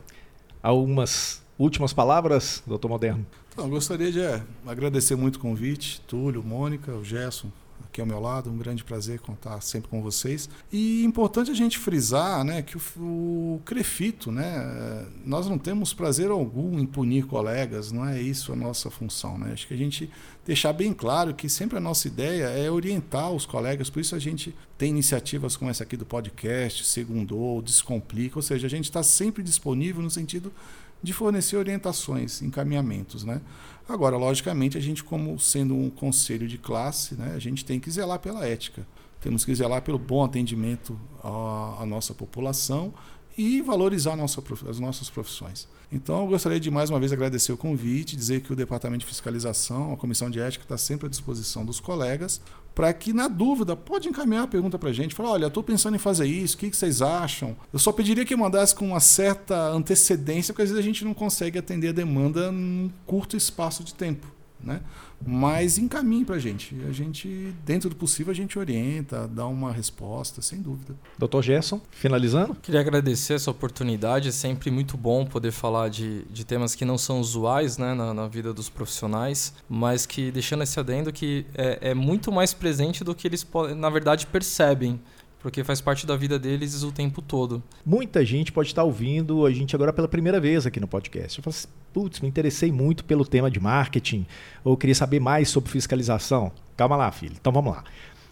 algumas 0.62 1.42
últimas 1.58 1.94
palavras, 1.94 2.64
doutor 2.66 2.90
Moderno? 2.90 3.26
Então, 3.52 3.70
gostaria 3.70 4.12
de 4.12 4.22
é, 4.22 4.44
agradecer 4.66 5.16
muito 5.16 5.38
o 5.38 5.40
convite, 5.40 6.02
Túlio, 6.02 6.44
Mônica, 6.44 6.92
o 6.92 7.04
Gerson, 7.04 7.52
aqui 7.98 8.02
ao 8.02 8.08
meu 8.08 8.20
lado, 8.20 8.52
um 8.52 8.58
grande 8.58 8.84
prazer 8.84 9.20
contar 9.20 9.60
sempre 9.62 9.90
com 9.90 10.02
vocês. 10.02 10.48
E 10.72 11.04
importante 11.04 11.50
a 11.50 11.54
gente 11.54 11.80
frisar 11.80 12.44
né, 12.44 12.62
que 12.62 12.78
o, 12.78 12.82
o 13.00 13.62
Crefito, 13.66 14.32
né, 14.32 15.06
nós 15.26 15.48
não 15.48 15.58
temos 15.58 15.94
prazer 15.94 16.30
algum 16.30 16.78
em 16.78 16.86
punir 16.86 17.26
colegas, 17.26 17.92
não 17.92 18.08
é 18.08 18.22
isso 18.22 18.54
a 18.54 18.56
nossa 18.56 18.92
função. 18.92 19.38
Né? 19.38 19.52
Acho 19.54 19.68
que 19.68 19.74
a 19.74 19.78
gente 19.78 20.10
deixar 20.46 20.74
bem 20.74 20.94
claro 20.94 21.34
que 21.34 21.50
sempre 21.50 21.78
a 21.78 21.82
nossa 21.82 22.08
ideia 22.08 22.46
é 22.46 22.70
orientar 22.70 23.32
os 23.32 23.46
colegas, 23.46 23.90
por 23.90 24.00
isso 24.00 24.16
a 24.16 24.20
gente 24.20 24.56
tem 24.78 24.90
iniciativas 24.90 25.58
como 25.58 25.72
essa 25.72 25.84
aqui 25.84 25.98
do 25.98 26.06
podcast, 26.06 26.86
Segundou, 26.86 27.62
Descomplica, 27.62 28.38
ou 28.38 28.44
seja, 28.44 28.68
a 28.68 28.70
gente 28.70 28.86
está 28.86 29.02
sempre 29.02 29.42
disponível 29.42 30.04
no 30.04 30.10
sentido 30.10 30.54
de 31.02 31.14
fornecer 31.14 31.56
orientações, 31.58 32.42
encaminhamentos, 32.42 33.24
né? 33.24 33.40
Agora, 33.88 34.18
logicamente, 34.18 34.78
a 34.78 34.82
gente 34.82 35.04
como 35.04 35.40
sendo 35.40 35.76
um 35.76 35.90
conselho 35.90 36.48
de 36.48 36.58
classe, 36.58 37.16
né, 37.16 37.34
a 37.36 37.40
gente 37.40 37.64
tem 37.64 37.80
que 37.80 37.90
zelar 37.90 38.20
pela 38.20 38.46
ética. 38.46 38.86
Temos 39.22 39.46
que 39.46 39.56
zelar 39.56 39.82
pelo 39.82 39.98
bom 39.98 40.24
atendimento 40.24 41.00
à, 41.24 41.78
à 41.82 41.86
nossa 41.86 42.14
população 42.14 42.94
e 43.38 43.62
valorizar 43.62 44.16
nossa, 44.16 44.44
as 44.70 44.80
nossas 44.80 45.10
profissões. 45.10 45.68
Então, 45.92 46.22
eu 46.22 46.28
gostaria 46.28 46.60
de 46.60 46.70
mais 46.70 46.90
uma 46.90 47.00
vez 47.00 47.14
agradecer 47.14 47.54
o 47.54 47.58
convite, 47.58 48.16
dizer 48.16 48.42
que 48.42 48.52
o 48.52 48.56
Departamento 48.56 49.02
de 49.02 49.06
Fiscalização, 49.06 49.94
a 49.94 49.98
Comissão 49.98 50.30
de 50.30 50.40
Ética, 50.40 50.66
está 50.66 50.78
sempre 50.78 51.08
à 51.08 51.10
disposição 51.10 51.64
dos 51.64 51.80
colegas, 51.80 52.42
para 52.78 52.94
que, 52.94 53.12
na 53.12 53.28
dúvida, 53.28 53.76
pode 53.76 54.08
encaminhar 54.08 54.44
a 54.44 54.48
pergunta 54.48 54.78
para 54.78 54.92
a 54.92 54.94
gente. 54.94 55.16
Falar, 55.16 55.32
olha, 55.32 55.48
estou 55.48 55.64
pensando 55.64 55.96
em 55.96 55.98
fazer 55.98 56.28
isso, 56.28 56.56
o 56.56 56.60
que, 56.60 56.70
que 56.70 56.78
vocês 56.78 57.02
acham? 57.02 57.58
Eu 57.74 57.80
só 57.80 57.92
pediria 57.92 58.24
que 58.24 58.36
mandasse 58.36 58.76
com 58.76 58.90
uma 58.90 59.00
certa 59.00 59.70
antecedência, 59.70 60.54
porque 60.54 60.62
às 60.62 60.70
vezes 60.70 60.80
a 60.80 60.88
gente 60.88 61.04
não 61.04 61.12
consegue 61.12 61.58
atender 61.58 61.88
a 61.88 61.92
demanda 61.92 62.52
num 62.52 62.92
curto 63.08 63.36
espaço 63.36 63.84
de 63.84 63.96
tempo. 63.96 64.28
Né? 64.64 64.80
Mas 65.26 65.78
encaminhe 65.78 66.24
para 66.24 66.36
a 66.36 66.40
gente. 66.40 66.76
A 66.88 66.92
gente, 66.92 67.54
dentro 67.66 67.90
do 67.90 67.96
possível, 67.96 68.32
a 68.32 68.36
gente 68.36 68.58
orienta, 68.58 69.28
dá 69.28 69.46
uma 69.48 69.72
resposta, 69.72 70.42
sem 70.42 70.62
dúvida. 70.62 70.96
Doutor 71.18 71.44
Gerson, 71.44 71.82
finalizando? 71.92 72.56
Queria 72.56 72.80
agradecer 72.80 73.34
essa 73.34 73.52
oportunidade. 73.52 74.30
É 74.30 74.32
sempre 74.32 74.70
muito 74.70 74.96
bom 74.96 75.26
poder 75.26 75.52
falar 75.52 75.90
de, 75.90 76.24
de 76.26 76.46
temas 76.46 76.76
que 76.76 76.86
não 76.86 76.98
são 76.98 77.20
usuais 77.20 77.78
né, 77.78 77.94
na, 77.94 78.14
na 78.14 78.28
vida 78.28 78.54
dos 78.54 78.70
profissionais, 78.70 79.54
mas 79.68 80.06
que, 80.06 80.32
deixando 80.32 80.64
esse 80.64 80.80
adendo, 80.80 81.12
que 81.12 81.46
é, 81.56 81.92
é 81.92 81.94
muito 81.94 82.32
mais 82.32 82.54
presente 82.54 83.04
do 83.04 83.16
que 83.16 83.28
eles, 83.28 83.46
na 83.76 83.90
verdade, 83.90 84.28
percebem 84.28 85.00
porque 85.40 85.64
faz 85.64 85.80
parte 85.80 86.06
da 86.06 86.16
vida 86.16 86.38
deles 86.38 86.84
o 86.84 86.92
tempo 86.92 87.22
todo. 87.22 87.64
Muita 87.86 88.26
gente 88.26 88.52
pode 88.52 88.70
estar 88.70 88.84
ouvindo 88.84 89.46
a 89.46 89.52
gente 89.52 89.76
agora 89.76 89.94
pela 89.94 90.08
primeira 90.08 90.40
vez 90.42 90.66
aqui 90.66 90.80
no 90.80 90.88
podcast. 90.88 91.40
Eu 91.40 91.44
falo 91.44 91.56
assim, 91.56 91.68
putz, 91.98 92.20
me 92.20 92.28
interessei 92.28 92.72
muito 92.72 93.04
pelo 93.04 93.26
tema 93.26 93.50
de 93.50 93.60
marketing, 93.60 94.24
ou 94.64 94.78
queria 94.78 94.94
saber 94.94 95.20
mais 95.20 95.50
sobre 95.50 95.72
fiscalização. 95.72 96.52
Calma 96.76 96.96
lá, 96.96 97.12
filho. 97.12 97.34
Então 97.42 97.52
vamos 97.52 97.74
lá. 97.74 97.84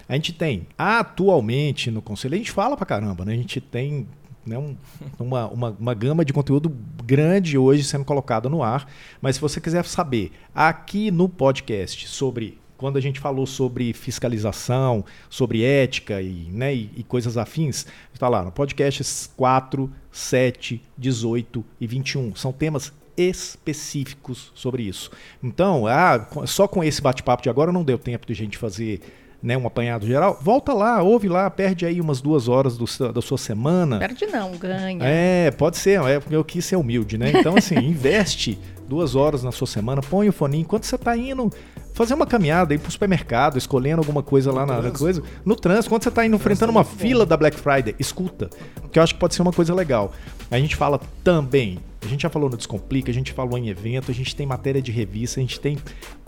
A 0.08 0.14
gente 0.14 0.34
tem, 0.34 0.68
atualmente 0.78 1.90
no 1.90 2.00
conselho, 2.00 2.36
a 2.36 2.38
gente 2.38 2.52
fala 2.52 2.78
pra 2.78 2.86
caramba, 2.86 3.26
né? 3.26 3.34
A 3.34 3.36
gente 3.36 3.60
tem 3.60 4.08
né, 4.46 4.56
um, 4.56 4.78
uma, 5.18 5.48
uma, 5.48 5.70
uma 5.80 5.94
gama 5.96 6.24
de 6.24 6.32
conteúdo 6.32 6.72
grande 7.04 7.58
hoje 7.58 7.84
sendo 7.84 8.06
colocado 8.06 8.52
no 8.52 8.62
ar. 8.62 8.88
Mas 9.20 9.38
se 9.38 9.42
você 9.42 9.60
quiser 9.60 9.84
saber 9.86 10.32
aqui 10.54 11.10
no 11.10 11.28
podcast 11.28 12.08
sobre 12.08 12.60
quando 12.78 12.98
a 12.98 13.02
gente 13.02 13.20
falou 13.20 13.48
sobre 13.48 13.94
fiscalização, 13.94 15.04
sobre 15.28 15.64
ética 15.64 16.22
e, 16.22 16.52
né, 16.52 16.76
e, 16.76 16.92
e 16.98 17.04
coisas 17.04 17.36
afins, 17.36 17.88
está 18.14 18.30
lá 18.30 18.44
no 18.44 18.52
podcast 18.52 19.28
4, 19.36 19.92
7, 20.12 20.84
18 20.96 21.66
e 21.82 21.88
21. 21.88 22.36
São 22.36 22.52
temas 22.52 22.94
específicos 23.18 24.52
sobre 24.54 24.84
isso. 24.84 25.12
Então, 25.44 25.88
ah, 25.88 26.28
só 26.46 26.68
com 26.68 26.84
esse 26.84 27.02
bate-papo 27.02 27.44
de 27.44 27.50
agora 27.50 27.72
não 27.72 27.84
deu 27.84 27.98
tempo 27.98 28.26
de 28.26 28.34
a 28.34 28.36
gente 28.36 28.58
fazer 28.58 29.02
né, 29.42 29.56
um 29.56 29.68
apanhado 29.68 30.08
geral, 30.08 30.40
volta 30.42 30.74
lá, 30.74 31.04
ouve 31.04 31.28
lá, 31.28 31.48
perde 31.50 31.86
aí 31.86 32.02
umas 32.02 32.20
duas 32.20 32.48
horas 32.48 32.78
do, 32.78 32.86
da 33.14 33.22
sua 33.22 33.38
semana. 33.38 34.00
Perde 34.00 34.26
não, 34.26 34.58
ganha. 34.58 35.00
É, 35.04 35.52
pode 35.52 35.78
ser, 35.78 36.02
é 36.02 36.20
porque 36.20 36.36
eu 36.36 36.44
quis 36.44 36.66
ser 36.66 36.78
humilde, 36.78 37.18
né? 37.18 37.32
Então, 37.36 37.56
assim, 37.56 37.76
investe 37.78 38.58
duas 38.88 39.16
horas 39.16 39.44
na 39.44 39.52
sua 39.52 39.68
semana, 39.68 40.02
põe 40.02 40.28
o 40.28 40.34
fone 40.34 40.60
enquanto 40.60 40.86
você 40.86 40.96
está 40.96 41.16
indo 41.16 41.52
fazer 41.96 42.14
uma 42.14 42.28
caminhada, 42.28 42.74
ir 42.74 42.78
pro 42.78 42.92
supermercado, 42.92 43.58
escolhendo 43.58 44.02
alguma 44.02 44.22
coisa 44.22 44.52
lá 44.52 44.66
na, 44.66 44.82
na, 44.82 44.92
coisa. 44.92 45.24
No 45.46 45.56
trânsito, 45.56 45.90
quando 45.90 46.04
você 46.04 46.10
está 46.10 46.26
indo 46.26 46.36
enfrentando 46.36 46.72
uma 46.72 46.84
fila 46.84 47.26
da 47.26 47.38
Black 47.38 47.58
Friday, 47.58 47.96
escuta. 47.98 48.50
Que 48.92 49.00
eu 49.00 49.04
acho 49.04 49.14
que 49.14 49.20
pode 49.20 49.34
ser 49.34 49.42
uma 49.42 49.54
coisa 49.54 49.74
legal. 49.74 50.12
A 50.52 50.60
gente 50.60 50.76
fala 50.76 51.00
também, 51.24 51.80
a 52.04 52.08
gente 52.08 52.24
já 52.24 52.30
falou 52.30 52.50
no 52.50 52.58
Descomplica, 52.58 53.10
a 53.10 53.14
gente 53.14 53.32
falou 53.32 53.58
em 53.58 53.70
evento, 53.70 54.12
a 54.12 54.14
gente 54.14 54.36
tem 54.36 54.46
matéria 54.46 54.82
de 54.82 54.92
revista, 54.92 55.40
a 55.40 55.42
gente 55.44 55.60
tem 55.60 55.78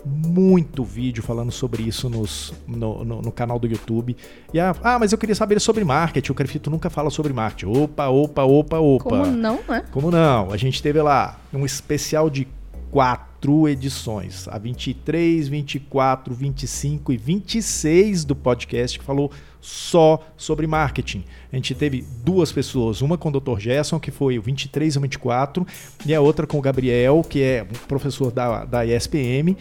muito 0.05 0.85
vídeo 0.85 1.21
falando 1.21 1.51
sobre 1.51 1.83
isso 1.83 2.09
nos, 2.09 2.53
no, 2.65 3.03
no, 3.03 3.21
no, 3.21 3.31
canal 3.31 3.59
do 3.59 3.67
YouTube. 3.67 4.15
E 4.53 4.59
a, 4.59 4.73
ah, 4.81 4.97
mas 4.97 5.11
eu 5.11 5.17
queria 5.17 5.35
saber 5.35 5.59
sobre 5.59 5.83
marketing. 5.83 6.31
O 6.31 6.35
Crefito 6.35 6.69
nunca 6.69 6.89
fala 6.89 7.09
sobre 7.09 7.33
marketing. 7.33 7.77
Opa, 7.77 8.07
opa, 8.07 8.43
opa, 8.43 8.79
opa. 8.79 9.09
Como 9.09 9.25
não, 9.25 9.59
né? 9.67 9.83
Como 9.91 10.11
não? 10.11 10.51
A 10.51 10.57
gente 10.57 10.81
teve 10.81 11.01
lá 11.01 11.37
um 11.53 11.65
especial 11.65 12.29
de 12.29 12.47
quatro 12.97 13.69
edições, 13.69 14.47
a 14.47 14.57
23, 14.57 15.47
24, 15.47 16.33
25 16.33 17.13
e 17.13 17.17
26 17.17 18.25
do 18.25 18.35
podcast 18.35 18.97
que 18.97 19.05
falou 19.05 19.31
só 19.61 20.25
sobre 20.35 20.65
marketing. 20.65 21.23
A 21.53 21.55
gente 21.55 21.75
teve 21.75 22.03
duas 22.23 22.51
pessoas, 22.51 23.03
uma 23.03 23.15
com 23.15 23.29
o 23.29 23.39
Dr. 23.39 23.59
Gerson, 23.59 23.99
que 23.99 24.09
foi 24.09 24.39
o 24.39 24.41
23 24.41 24.95
e 24.95 24.97
o 24.97 25.01
24, 25.01 25.67
e 26.07 26.15
a 26.15 26.19
outra 26.19 26.47
com 26.47 26.57
o 26.57 26.61
Gabriel, 26.61 27.21
que 27.21 27.43
é 27.43 27.67
professor 27.87 28.31
da, 28.31 28.65
da 28.65 28.83
ESPM, 28.83 29.55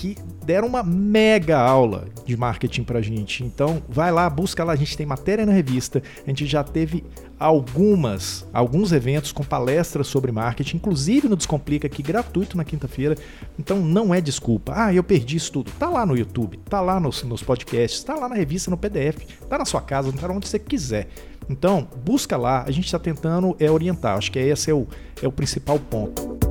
que 0.00 0.16
deram 0.46 0.66
uma 0.66 0.82
mega 0.82 1.58
aula 1.58 2.06
de 2.24 2.34
marketing 2.34 2.84
pra 2.84 3.02
gente. 3.02 3.44
Então, 3.44 3.82
vai 3.86 4.10
lá, 4.10 4.30
busca 4.30 4.64
lá, 4.64 4.72
a 4.72 4.76
gente 4.76 4.96
tem 4.96 5.04
matéria 5.04 5.44
na 5.44 5.52
revista, 5.52 6.02
a 6.26 6.30
gente 6.30 6.46
já 6.46 6.64
teve 6.64 7.04
algumas, 7.38 8.46
alguns 8.50 8.92
eventos 8.92 9.30
com 9.30 9.44
palestras 9.44 10.06
sobre 10.06 10.32
marketing, 10.32 10.78
inclusive 10.78 11.28
no 11.28 11.36
Descomplica 11.36 11.86
aqui 11.86 12.02
gratuito 12.02 12.56
na 12.56 12.64
quinta-feira. 12.64 13.14
Então, 13.58 13.78
não 13.82 14.14
é 14.14 14.22
desculpa. 14.22 14.72
Ah, 14.74 14.94
eu 14.94 15.04
perdi 15.04 15.36
isso 15.36 15.52
tudo. 15.52 15.70
Tá 15.72 15.90
lá 15.90 16.06
no 16.06 16.16
YouTube, 16.16 16.58
tá 16.66 16.80
lá 16.80 16.98
nos, 16.98 17.22
nos 17.22 17.42
podcasts, 17.42 18.02
tá 18.02 18.14
lá 18.14 18.26
na 18.26 18.36
revista, 18.36 18.70
no 18.70 18.78
PDF, 18.78 19.18
tá 19.50 19.58
na 19.58 19.66
sua 19.66 19.82
casa, 19.82 20.10
tá 20.14 20.32
onde 20.32 20.48
você 20.48 20.58
quiser. 20.58 21.08
Então, 21.46 21.86
busca 22.02 22.38
lá, 22.38 22.64
a 22.66 22.70
gente 22.70 22.86
está 22.86 22.98
tentando 22.98 23.54
é 23.60 23.70
orientar. 23.70 24.16
Acho 24.16 24.32
que 24.32 24.38
esse 24.38 24.70
é 24.70 24.74
o, 24.74 24.86
é 25.20 25.28
o 25.28 25.32
principal 25.32 25.78
ponto. 25.78 26.49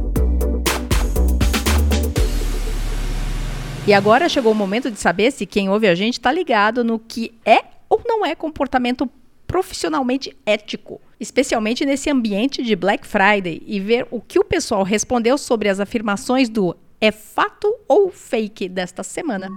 E 3.89 3.93
agora 3.95 4.29
chegou 4.29 4.51
o 4.51 4.55
momento 4.55 4.91
de 4.91 4.99
saber 4.99 5.31
se 5.31 5.47
quem 5.47 5.67
ouve 5.67 5.87
a 5.87 5.95
gente 5.95 6.13
está 6.13 6.31
ligado 6.31 6.83
no 6.83 6.99
que 6.99 7.33
é 7.43 7.63
ou 7.89 7.99
não 8.05 8.23
é 8.23 8.35
comportamento 8.35 9.09
profissionalmente 9.47 10.31
ético, 10.45 11.01
especialmente 11.19 11.83
nesse 11.83 12.07
ambiente 12.07 12.61
de 12.61 12.75
Black 12.75 13.07
Friday, 13.07 13.63
e 13.65 13.79
ver 13.79 14.05
o 14.11 14.21
que 14.21 14.37
o 14.37 14.43
pessoal 14.43 14.83
respondeu 14.83 15.39
sobre 15.39 15.69
as 15.69 15.79
afirmações 15.79 16.49
do 16.49 16.77
é 17.01 17.11
fato 17.11 17.67
ou 17.87 18.11
fake 18.11 18.69
desta 18.69 19.01
semana. 19.01 19.49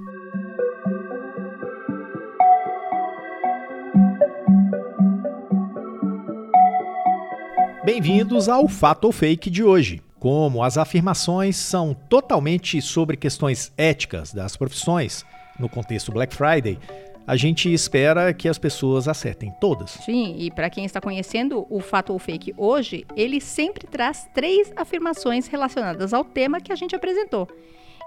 Bem-vindos 7.84 8.48
ao 8.48 8.66
Fato 8.66 9.04
ou 9.04 9.12
Fake 9.12 9.50
de 9.50 9.62
hoje. 9.62 10.00
Como 10.22 10.62
as 10.62 10.78
afirmações 10.78 11.56
são 11.56 11.94
totalmente 12.08 12.80
sobre 12.80 13.16
questões 13.16 13.72
éticas 13.76 14.32
das 14.32 14.56
profissões, 14.56 15.26
no 15.58 15.68
contexto 15.68 16.12
Black 16.12 16.32
Friday, 16.32 16.78
a 17.26 17.34
gente 17.34 17.74
espera 17.74 18.32
que 18.32 18.48
as 18.48 18.56
pessoas 18.56 19.08
acertem 19.08 19.52
todas. 19.60 19.90
Sim, 19.90 20.36
e 20.38 20.48
para 20.48 20.70
quem 20.70 20.84
está 20.84 21.00
conhecendo 21.00 21.66
o 21.68 21.80
Fato 21.80 22.12
ou 22.12 22.20
Fake 22.20 22.54
hoje, 22.56 23.04
ele 23.16 23.40
sempre 23.40 23.84
traz 23.88 24.28
três 24.32 24.72
afirmações 24.76 25.48
relacionadas 25.48 26.14
ao 26.14 26.24
tema 26.24 26.60
que 26.60 26.70
a 26.70 26.76
gente 26.76 26.94
apresentou. 26.94 27.48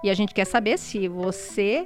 E 0.01 0.10
a 0.10 0.13
gente 0.13 0.34
quer 0.34 0.45
saber 0.45 0.80
se 0.80 1.10
você 1.10 1.86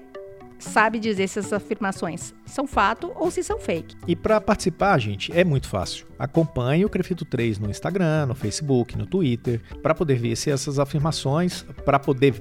sabe 0.60 1.00
dizer 1.00 1.28
se 1.28 1.39
essas 1.39 1.54
afirmações 1.54 2.34
são 2.45 2.67
fato 2.67 3.12
ou 3.15 3.32
se 3.32 3.43
são 3.43 3.58
fake. 3.60 3.95
E 4.08 4.15
para 4.15 4.39
participar, 4.39 5.00
gente, 5.00 5.32
é 5.32 5.43
muito 5.43 5.67
fácil. 5.67 6.06
Acompanhe 6.17 6.86
o 6.86 6.89
Crefito 6.89 7.26
3 7.26 7.60
no 7.60 7.69
Instagram, 7.69 8.28
no 8.28 8.36
Facebook, 8.36 8.98
no 8.98 9.06
Twitter, 9.06 9.62
para 9.82 9.95
poder 9.95 10.15
ver 10.15 10.36
se 10.36 10.52
essas 10.52 10.80
afirmações, 10.80 11.63
para 11.86 11.98
poder, 11.98 12.34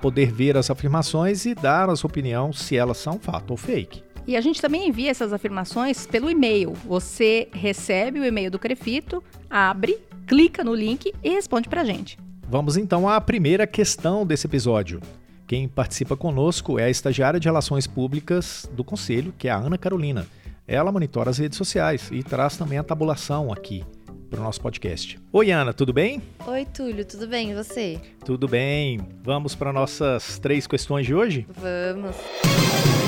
poder 0.00 0.32
ver 0.32 0.56
as 0.56 0.70
afirmações 0.70 1.46
e 1.46 1.54
dar 1.54 1.88
a 1.88 1.96
sua 1.96 2.08
opinião 2.08 2.52
se 2.52 2.76
elas 2.76 2.98
são 2.98 3.18
fato 3.18 3.52
ou 3.52 3.56
fake. 3.56 4.02
E 4.26 4.36
a 4.36 4.40
gente 4.40 4.60
também 4.60 4.88
envia 4.88 5.10
essas 5.10 5.32
afirmações 5.32 6.06
pelo 6.06 6.30
e-mail. 6.30 6.72
Você 6.86 7.48
recebe 7.52 8.18
o 8.20 8.24
e-mail 8.24 8.50
do 8.50 8.58
Crefito, 8.58 9.22
abre, 9.50 9.98
clica 10.26 10.64
no 10.64 10.74
link 10.74 11.12
e 11.22 11.28
responde 11.28 11.68
para 11.68 11.82
a 11.82 11.84
gente. 11.84 12.18
Vamos 12.48 12.76
então 12.76 13.08
à 13.08 13.20
primeira 13.20 13.66
questão 13.66 14.24
desse 14.24 14.46
episódio. 14.46 15.00
Quem 15.46 15.68
participa 15.68 16.16
conosco 16.16 16.78
é 16.78 16.84
a 16.84 16.90
estagiária 16.90 17.38
de 17.38 17.46
Relações 17.46 17.86
Públicas 17.86 18.68
do 18.72 18.82
Conselho, 18.82 19.34
que 19.36 19.46
é 19.46 19.50
a 19.50 19.56
Ana 19.56 19.76
Carolina. 19.76 20.26
Ela 20.66 20.90
monitora 20.90 21.28
as 21.28 21.36
redes 21.36 21.58
sociais 21.58 22.08
e 22.10 22.22
traz 22.22 22.56
também 22.56 22.78
a 22.78 22.82
tabulação 22.82 23.52
aqui 23.52 23.84
para 24.30 24.40
o 24.40 24.42
nosso 24.42 24.60
podcast. 24.60 25.18
Oi, 25.30 25.50
Ana, 25.50 25.74
tudo 25.74 25.92
bem? 25.92 26.22
Oi, 26.46 26.64
Túlio, 26.64 27.04
tudo 27.04 27.28
bem? 27.28 27.50
E 27.50 27.54
você? 27.54 28.00
Tudo 28.24 28.48
bem. 28.48 28.98
Vamos 29.22 29.54
para 29.54 29.70
nossas 29.70 30.38
três 30.38 30.66
questões 30.66 31.04
de 31.04 31.14
hoje? 31.14 31.46
Vamos. 31.54 33.03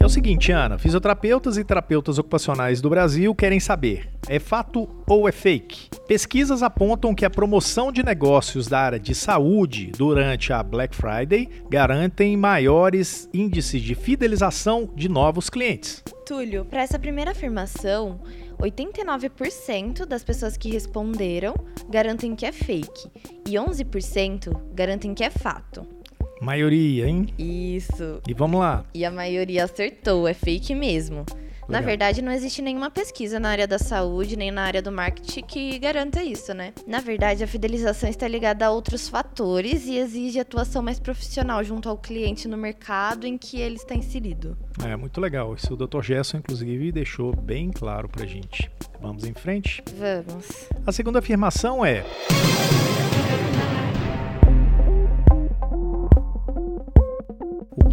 Que 0.00 0.04
é 0.04 0.06
o 0.06 0.08
seguinte, 0.08 0.50
Ana, 0.50 0.78
fisioterapeutas 0.78 1.58
e 1.58 1.62
terapeutas 1.62 2.18
ocupacionais 2.18 2.80
do 2.80 2.88
Brasil 2.88 3.34
querem 3.34 3.60
saber: 3.60 4.08
é 4.26 4.38
fato 4.38 4.88
ou 5.06 5.28
é 5.28 5.32
fake? 5.32 5.90
Pesquisas 6.08 6.62
apontam 6.62 7.14
que 7.14 7.22
a 7.22 7.28
promoção 7.28 7.92
de 7.92 8.02
negócios 8.02 8.66
da 8.66 8.80
área 8.80 8.98
de 8.98 9.14
saúde 9.14 9.92
durante 9.94 10.54
a 10.54 10.62
Black 10.62 10.96
Friday 10.96 11.50
garantem 11.68 12.34
maiores 12.34 13.28
índices 13.34 13.82
de 13.82 13.94
fidelização 13.94 14.88
de 14.96 15.06
novos 15.06 15.50
clientes. 15.50 16.02
Túlio, 16.24 16.64
para 16.64 16.80
essa 16.80 16.98
primeira 16.98 17.32
afirmação, 17.32 18.22
89% 18.58 20.06
das 20.06 20.24
pessoas 20.24 20.56
que 20.56 20.70
responderam 20.70 21.54
garantem 21.90 22.34
que 22.34 22.46
é 22.46 22.52
fake 22.52 23.10
e 23.46 23.52
11% 23.52 24.72
garantem 24.72 25.12
que 25.12 25.24
é 25.24 25.28
fato. 25.28 25.99
Maioria, 26.40 27.06
hein? 27.06 27.28
Isso. 27.38 28.20
E 28.26 28.32
vamos 28.32 28.60
lá. 28.60 28.84
E 28.94 29.04
a 29.04 29.10
maioria 29.10 29.64
acertou, 29.64 30.26
é 30.26 30.34
fake 30.34 30.74
mesmo. 30.74 31.26
Legal. 31.70 31.82
Na 31.82 31.86
verdade, 31.86 32.20
não 32.20 32.32
existe 32.32 32.60
nenhuma 32.60 32.90
pesquisa 32.90 33.38
na 33.38 33.50
área 33.50 33.66
da 33.66 33.78
saúde 33.78 34.36
nem 34.36 34.50
na 34.50 34.62
área 34.62 34.82
do 34.82 34.90
marketing 34.90 35.42
que 35.42 35.78
garanta 35.78 36.22
isso, 36.24 36.52
né? 36.52 36.72
Na 36.84 36.98
verdade, 36.98 37.44
a 37.44 37.46
fidelização 37.46 38.10
está 38.10 38.26
ligada 38.26 38.66
a 38.66 38.70
outros 38.70 39.08
fatores 39.08 39.86
e 39.86 39.96
exige 39.96 40.40
atuação 40.40 40.82
mais 40.82 40.98
profissional 40.98 41.62
junto 41.62 41.88
ao 41.88 41.96
cliente 41.96 42.48
no 42.48 42.56
mercado 42.56 43.24
em 43.24 43.38
que 43.38 43.60
ele 43.60 43.76
está 43.76 43.94
inserido. 43.94 44.56
É 44.84 44.96
muito 44.96 45.20
legal. 45.20 45.54
Isso 45.54 45.74
o 45.74 45.76
Dr. 45.76 46.02
Gerson, 46.02 46.38
inclusive, 46.38 46.90
deixou 46.90 47.36
bem 47.36 47.70
claro 47.70 48.08
pra 48.08 48.26
gente. 48.26 48.68
Vamos 49.00 49.24
em 49.24 49.34
frente? 49.34 49.82
Vamos. 49.96 50.68
A 50.84 50.90
segunda 50.90 51.20
afirmação 51.20 51.84
é. 51.84 52.04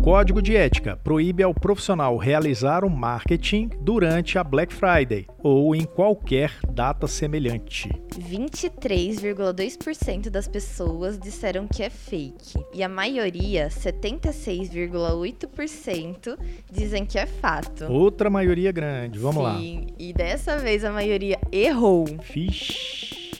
Código 0.07 0.39
de 0.41 0.55
ética 0.55 0.95
proíbe 0.95 1.43
ao 1.43 1.53
profissional 1.53 2.15
realizar 2.15 2.85
o 2.85 2.89
marketing 2.89 3.69
durante 3.81 4.39
a 4.39 4.43
Black 4.43 4.73
Friday 4.73 5.27
ou 5.43 5.75
em 5.75 5.83
qualquer 5.83 6.53
data 6.71 7.07
semelhante. 7.07 7.89
23,2% 8.17 10.29
das 10.29 10.47
pessoas 10.47 11.19
disseram 11.19 11.67
que 11.67 11.83
é 11.83 11.89
fake 11.89 12.57
e 12.73 12.81
a 12.81 12.87
maioria, 12.87 13.67
76,8%, 13.67 16.39
dizem 16.71 17.05
que 17.05 17.19
é 17.19 17.25
fato. 17.25 17.91
Outra 17.91 18.29
maioria 18.29 18.71
grande, 18.71 19.19
vamos 19.19 19.35
Sim, 19.35 19.43
lá. 19.43 19.57
Sim, 19.57 19.87
e 19.99 20.13
dessa 20.13 20.57
vez 20.57 20.85
a 20.85 20.91
maioria 20.93 21.37
errou. 21.51 22.07
Fish. 22.21 23.33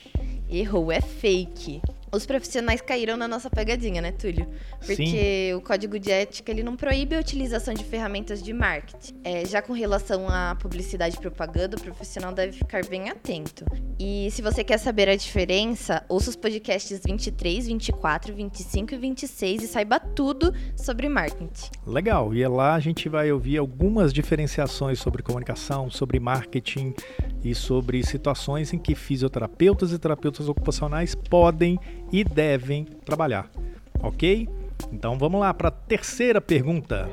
Errou, 0.50 0.92
é 0.92 1.00
fake. 1.00 1.80
Os 2.12 2.26
profissionais 2.26 2.80
caíram 2.80 3.16
na 3.16 3.28
nossa 3.28 3.50
pegadinha, 3.50 4.00
né, 4.00 4.12
Túlio? 4.12 4.46
Porque 4.78 5.50
Sim. 5.50 5.54
o 5.54 5.60
código 5.60 5.98
de 5.98 6.10
ética 6.10 6.50
ele 6.50 6.62
não 6.62 6.76
proíbe 6.76 7.16
a 7.16 7.20
utilização 7.20 7.74
de 7.74 7.84
ferramentas 7.84 8.42
de 8.42 8.52
marketing. 8.52 9.14
É, 9.24 9.44
já 9.44 9.60
com 9.60 9.72
relação 9.72 10.28
à 10.28 10.54
publicidade 10.54 11.16
e 11.16 11.20
propaganda, 11.20 11.76
o 11.76 11.80
profissional 11.80 12.32
deve 12.32 12.52
ficar 12.52 12.84
bem 12.86 13.10
atento. 13.10 13.64
E 13.98 14.30
se 14.30 14.42
você 14.42 14.62
quer 14.62 14.78
saber 14.78 15.08
a 15.08 15.16
diferença, 15.16 16.04
ouça 16.08 16.30
os 16.30 16.36
podcasts 16.36 17.00
23, 17.04 17.66
24, 17.66 18.34
25 18.34 18.94
e 18.94 18.98
26 18.98 19.62
e 19.62 19.68
saiba 19.68 19.98
tudo 19.98 20.52
sobre 20.76 21.08
marketing. 21.08 21.70
Legal, 21.86 22.34
e 22.34 22.46
lá 22.46 22.74
a 22.74 22.80
gente 22.80 23.08
vai 23.08 23.32
ouvir 23.32 23.58
algumas 23.58 24.12
diferenciações 24.12 24.98
sobre 24.98 25.22
comunicação, 25.22 25.90
sobre 25.90 26.20
marketing 26.20 26.94
e 27.42 27.54
sobre 27.54 28.04
situações 28.04 28.72
em 28.72 28.78
que 28.78 28.94
fisioterapeutas 28.94 29.92
e 29.92 29.98
terapeutas 29.98 30.48
ocupacionais 30.48 31.14
podem 31.14 31.78
e 32.12 32.24
devem 32.24 32.84
trabalhar, 33.04 33.50
ok? 34.02 34.48
Então 34.92 35.18
vamos 35.18 35.40
lá 35.40 35.52
para 35.52 35.68
a 35.68 35.72
terceira 35.72 36.40
pergunta. 36.40 37.08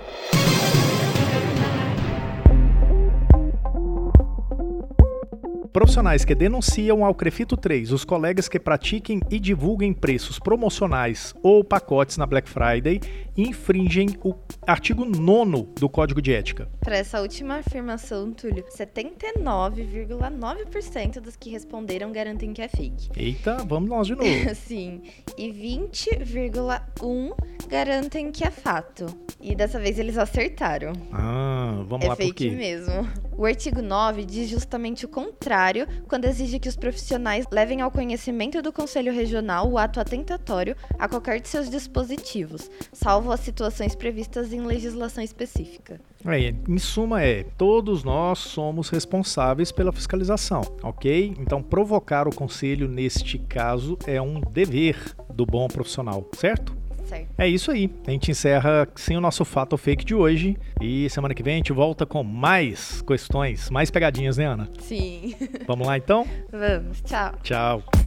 Profissionais 5.76 6.24
que 6.24 6.34
denunciam 6.34 7.04
ao 7.04 7.14
Crefito 7.14 7.58
3 7.58 7.92
os 7.92 8.06
colegas 8.06 8.48
que 8.48 8.58
pratiquem 8.58 9.20
e 9.30 9.38
divulguem 9.38 9.92
preços 9.92 10.40
promocionais 10.40 11.36
ou 11.44 11.66
pacotes 11.66 12.16
na 12.16 12.26
Black 12.26 12.48
Friday 12.48 13.02
infringem 13.36 14.18
o 14.24 14.34
artigo 14.66 15.04
9 15.04 15.68
do 15.78 15.90
Código 15.90 16.22
de 16.22 16.32
Ética. 16.32 16.70
Para 16.80 16.96
essa 16.96 17.20
última 17.20 17.58
afirmação, 17.58 18.32
Túlio, 18.32 18.64
79,9% 18.70 21.20
dos 21.20 21.36
que 21.36 21.50
responderam 21.50 22.10
garantem 22.14 22.54
que 22.54 22.62
é 22.62 22.70
fake. 22.70 23.10
Eita, 23.14 23.58
vamos 23.66 23.90
nós 23.90 24.08
de 24.08 24.16
novo. 24.16 24.30
Sim. 24.56 25.02
E 25.38 25.52
20,1 25.52 27.36
garantem 27.68 28.32
que 28.32 28.48
é 28.48 28.52
fato. 28.52 29.08
E 29.42 29.54
dessa 29.54 29.78
vez 29.78 30.00
eles 30.00 30.18
acertaram. 30.18 30.94
Ah, 31.12 31.84
vamos 31.86 32.06
é 32.06 32.10
lá 32.10 32.16
por 32.16 32.24
fake 32.24 32.50
quê? 32.50 32.56
mesmo. 32.56 33.06
O 33.38 33.46
artigo 33.46 33.82
9 33.82 34.24
diz 34.24 34.50
justamente 34.50 35.06
o 35.06 35.10
contrário, 35.10 35.86
quando 36.08 36.24
exige 36.24 36.58
que 36.58 36.70
os 36.70 36.78
profissionais 36.78 37.46
levem 37.52 37.82
ao 37.82 37.92
conhecimento 37.92 38.62
do 38.62 38.72
Conselho 38.72 39.12
Regional 39.12 39.70
o 39.70 39.78
ato 39.78 40.00
atentatório 40.00 40.74
a 40.98 41.10
qualquer 41.10 41.42
de 41.42 41.50
seus 41.50 41.70
dispositivos, 41.70 42.72
salvo 42.94 43.34
as 43.34 43.42
situações 43.42 43.94
previstas 43.94 44.54
em 44.54 44.62
legislação 44.62 45.22
específica. 45.22 46.00
É, 46.26 46.56
em 46.68 46.78
suma 46.78 47.22
é, 47.22 47.44
todos 47.58 48.06
nós 48.06 48.40
somos 48.40 48.90
responsáveis 48.90 49.70
pela 49.70 49.92
fiscalização, 49.92 50.62
ok? 50.82 51.36
Então 51.38 51.62
provocar 51.62 52.30
o 52.30 52.36
conselho 52.36 52.88
neste 52.88 53.38
caso 53.38 53.98
é 54.08 54.22
um 54.22 54.40
dever 54.40 55.14
do 55.34 55.46
bom 55.46 55.68
profissional, 55.68 56.26
certo? 56.34 56.85
Certo. 57.06 57.28
É 57.38 57.48
isso 57.48 57.72
aí. 57.72 57.90
A 58.08 58.12
gente 58.12 58.32
encerra 58.32 58.88
sem 58.96 59.18
o 59.18 59.22
nosso 59.22 59.46
fato 59.46 59.74
ou 59.74 59.78
fake 59.78 60.04
de 60.06 60.16
hoje. 60.16 60.58
E 60.82 61.10
semana 61.10 61.34
que 61.34 61.44
vem 61.44 61.54
a 61.54 61.58
gente 61.58 61.74
volta 61.74 62.06
com 62.06 62.24
mais 62.24 63.02
questões, 63.02 63.70
mais 63.70 63.92
pegadinhas, 63.92 64.38
né, 64.38 64.46
Ana? 64.46 64.70
Sim. 64.80 65.36
Vamos 65.68 65.88
lá 65.88 65.98
então? 65.98 66.28
Vamos, 66.52 67.02
tchau. 67.02 67.34
Tchau. 67.44 68.05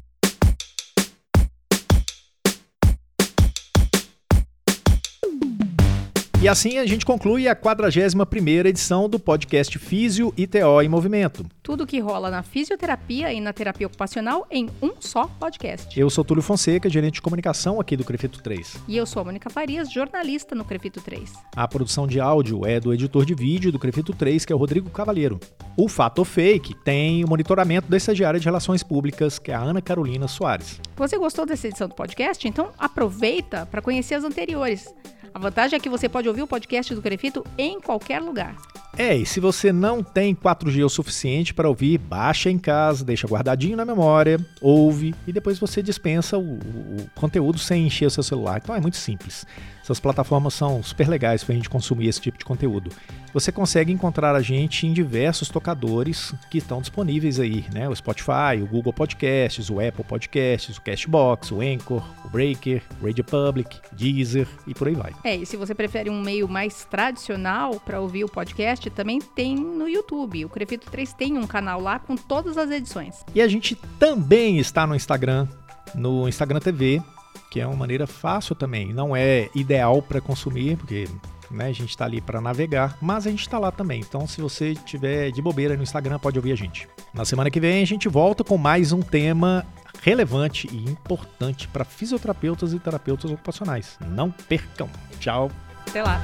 E 6.40 6.46
assim 6.46 6.78
a 6.78 6.86
gente 6.86 7.04
conclui 7.04 7.48
a 7.48 7.56
41ª 7.56 8.66
edição 8.66 9.08
do 9.08 9.18
podcast 9.18 9.76
Físio 9.76 10.32
e 10.36 10.46
TO 10.46 10.80
em 10.80 10.88
Movimento. 10.88 11.44
Tudo 11.60 11.84
que 11.84 11.98
rola 11.98 12.30
na 12.30 12.44
fisioterapia 12.44 13.32
e 13.32 13.40
na 13.40 13.52
terapia 13.52 13.88
ocupacional 13.88 14.46
em 14.48 14.70
um 14.80 14.92
só 15.00 15.26
podcast. 15.26 15.98
Eu 15.98 16.08
sou 16.08 16.24
Túlio 16.24 16.40
Fonseca, 16.40 16.88
gerente 16.88 17.14
de 17.14 17.22
comunicação 17.22 17.80
aqui 17.80 17.96
do 17.96 18.04
Crefito 18.04 18.40
3. 18.40 18.76
E 18.86 18.96
eu 18.96 19.04
sou 19.04 19.22
a 19.22 19.24
Mônica 19.24 19.50
Farias, 19.50 19.90
jornalista 19.92 20.54
no 20.54 20.64
Crefito 20.64 21.00
3. 21.00 21.32
A 21.56 21.66
produção 21.66 22.06
de 22.06 22.20
áudio 22.20 22.64
é 22.64 22.78
do 22.78 22.94
editor 22.94 23.24
de 23.24 23.34
vídeo 23.34 23.72
do 23.72 23.78
Crefito 23.78 24.12
3, 24.12 24.44
que 24.44 24.52
é 24.52 24.56
o 24.56 24.58
Rodrigo 24.60 24.88
Cavalheiro. 24.90 25.40
O 25.76 25.88
Fato 25.88 26.24
Fake 26.24 26.72
tem 26.84 27.24
o 27.24 27.28
monitoramento 27.28 27.90
da 27.90 27.96
estagiária 27.96 28.38
de 28.38 28.46
Relações 28.46 28.84
Públicas, 28.84 29.40
que 29.40 29.50
é 29.50 29.54
a 29.56 29.60
Ana 29.60 29.82
Carolina 29.82 30.28
Soares. 30.28 30.80
Você 30.96 31.18
gostou 31.18 31.44
dessa 31.44 31.66
edição 31.66 31.88
do 31.88 31.96
podcast? 31.96 32.46
Então 32.46 32.70
aproveita 32.78 33.66
para 33.66 33.82
conhecer 33.82 34.14
as 34.14 34.22
anteriores. 34.22 34.88
A 35.34 35.38
vantagem 35.38 35.76
é 35.76 35.80
que 35.80 35.88
você 35.88 36.08
pode 36.08 36.28
ouvir 36.28 36.42
o 36.42 36.46
podcast 36.46 36.94
do 36.94 37.02
Crefito 37.02 37.44
em 37.56 37.80
qualquer 37.80 38.20
lugar. 38.20 38.56
É, 38.96 39.14
e 39.14 39.24
se 39.24 39.38
você 39.38 39.72
não 39.72 40.02
tem 40.02 40.34
4G 40.34 40.84
o 40.84 40.88
suficiente 40.88 41.54
para 41.54 41.68
ouvir, 41.68 41.98
baixa 41.98 42.50
em 42.50 42.58
casa, 42.58 43.04
deixa 43.04 43.28
guardadinho 43.28 43.76
na 43.76 43.84
memória, 43.84 44.38
ouve 44.60 45.14
e 45.26 45.32
depois 45.32 45.58
você 45.58 45.80
dispensa 45.82 46.36
o, 46.36 46.42
o- 46.42 46.96
o 47.02 47.10
conteúdo 47.14 47.58
sem 47.58 47.86
encher 47.86 48.06
o 48.06 48.10
seu 48.10 48.22
celular. 48.24 48.60
Então 48.62 48.74
é 48.74 48.80
muito 48.80 48.96
simples. 48.96 49.46
Essas 49.88 49.98
plataformas 49.98 50.52
são 50.52 50.82
super 50.82 51.08
legais 51.08 51.42
para 51.42 51.54
a 51.54 51.56
gente 51.56 51.70
consumir 51.70 52.08
esse 52.08 52.20
tipo 52.20 52.36
de 52.36 52.44
conteúdo. 52.44 52.90
Você 53.32 53.50
consegue 53.50 53.90
encontrar 53.90 54.34
a 54.34 54.42
gente 54.42 54.86
em 54.86 54.92
diversos 54.92 55.48
tocadores 55.48 56.34
que 56.50 56.58
estão 56.58 56.82
disponíveis 56.82 57.40
aí, 57.40 57.64
né? 57.72 57.88
O 57.88 57.96
Spotify, 57.96 58.60
o 58.62 58.66
Google 58.66 58.92
Podcasts, 58.92 59.70
o 59.70 59.80
Apple 59.80 60.04
Podcasts, 60.04 60.76
o 60.76 60.82
Cashbox, 60.82 61.52
o 61.52 61.62
Anchor, 61.62 62.06
o 62.22 62.28
Breaker, 62.28 62.82
o 63.00 63.06
Radio 63.06 63.24
Public, 63.24 63.80
Deezer 63.90 64.46
e 64.66 64.74
por 64.74 64.88
aí 64.88 64.94
vai. 64.94 65.14
É, 65.24 65.36
e 65.36 65.46
se 65.46 65.56
você 65.56 65.74
prefere 65.74 66.10
um 66.10 66.20
meio 66.20 66.46
mais 66.46 66.84
tradicional 66.84 67.80
para 67.80 67.98
ouvir 67.98 68.24
o 68.24 68.28
podcast, 68.28 68.90
também 68.90 69.18
tem 69.18 69.56
no 69.56 69.88
YouTube. 69.88 70.44
O 70.44 70.50
Crefito 70.50 70.90
3 70.90 71.14
tem 71.14 71.38
um 71.38 71.46
canal 71.46 71.80
lá 71.80 71.98
com 71.98 72.14
todas 72.14 72.58
as 72.58 72.70
edições. 72.70 73.24
E 73.34 73.40
a 73.40 73.48
gente 73.48 73.74
também 73.98 74.58
está 74.58 74.86
no 74.86 74.94
Instagram, 74.94 75.48
no 75.94 76.28
Instagram 76.28 76.60
TV, 76.60 77.02
que 77.50 77.60
é 77.60 77.66
uma 77.66 77.76
maneira 77.76 78.06
fácil 78.06 78.54
também. 78.54 78.92
Não 78.92 79.16
é 79.16 79.48
ideal 79.54 80.02
para 80.02 80.20
consumir, 80.20 80.76
porque 80.76 81.08
né, 81.50 81.66
a 81.66 81.72
gente 81.72 81.90
está 81.90 82.04
ali 82.04 82.20
para 82.20 82.40
navegar, 82.40 82.96
mas 83.00 83.26
a 83.26 83.30
gente 83.30 83.40
está 83.40 83.58
lá 83.58 83.70
também. 83.70 84.00
Então, 84.00 84.26
se 84.26 84.40
você 84.40 84.74
tiver 84.74 85.30
de 85.30 85.40
bobeira 85.40 85.76
no 85.76 85.82
Instagram, 85.82 86.18
pode 86.18 86.38
ouvir 86.38 86.52
a 86.52 86.56
gente. 86.56 86.88
Na 87.12 87.24
semana 87.24 87.50
que 87.50 87.60
vem, 87.60 87.82
a 87.82 87.86
gente 87.86 88.08
volta 88.08 88.44
com 88.44 88.56
mais 88.56 88.92
um 88.92 89.00
tema 89.00 89.64
relevante 90.02 90.68
e 90.70 90.84
importante 90.90 91.66
para 91.68 91.84
fisioterapeutas 91.84 92.72
e 92.72 92.78
terapeutas 92.78 93.30
ocupacionais. 93.30 93.98
Não 94.08 94.30
percam. 94.30 94.88
Tchau. 95.18 95.50
Até 95.86 96.02
lá. 96.02 96.20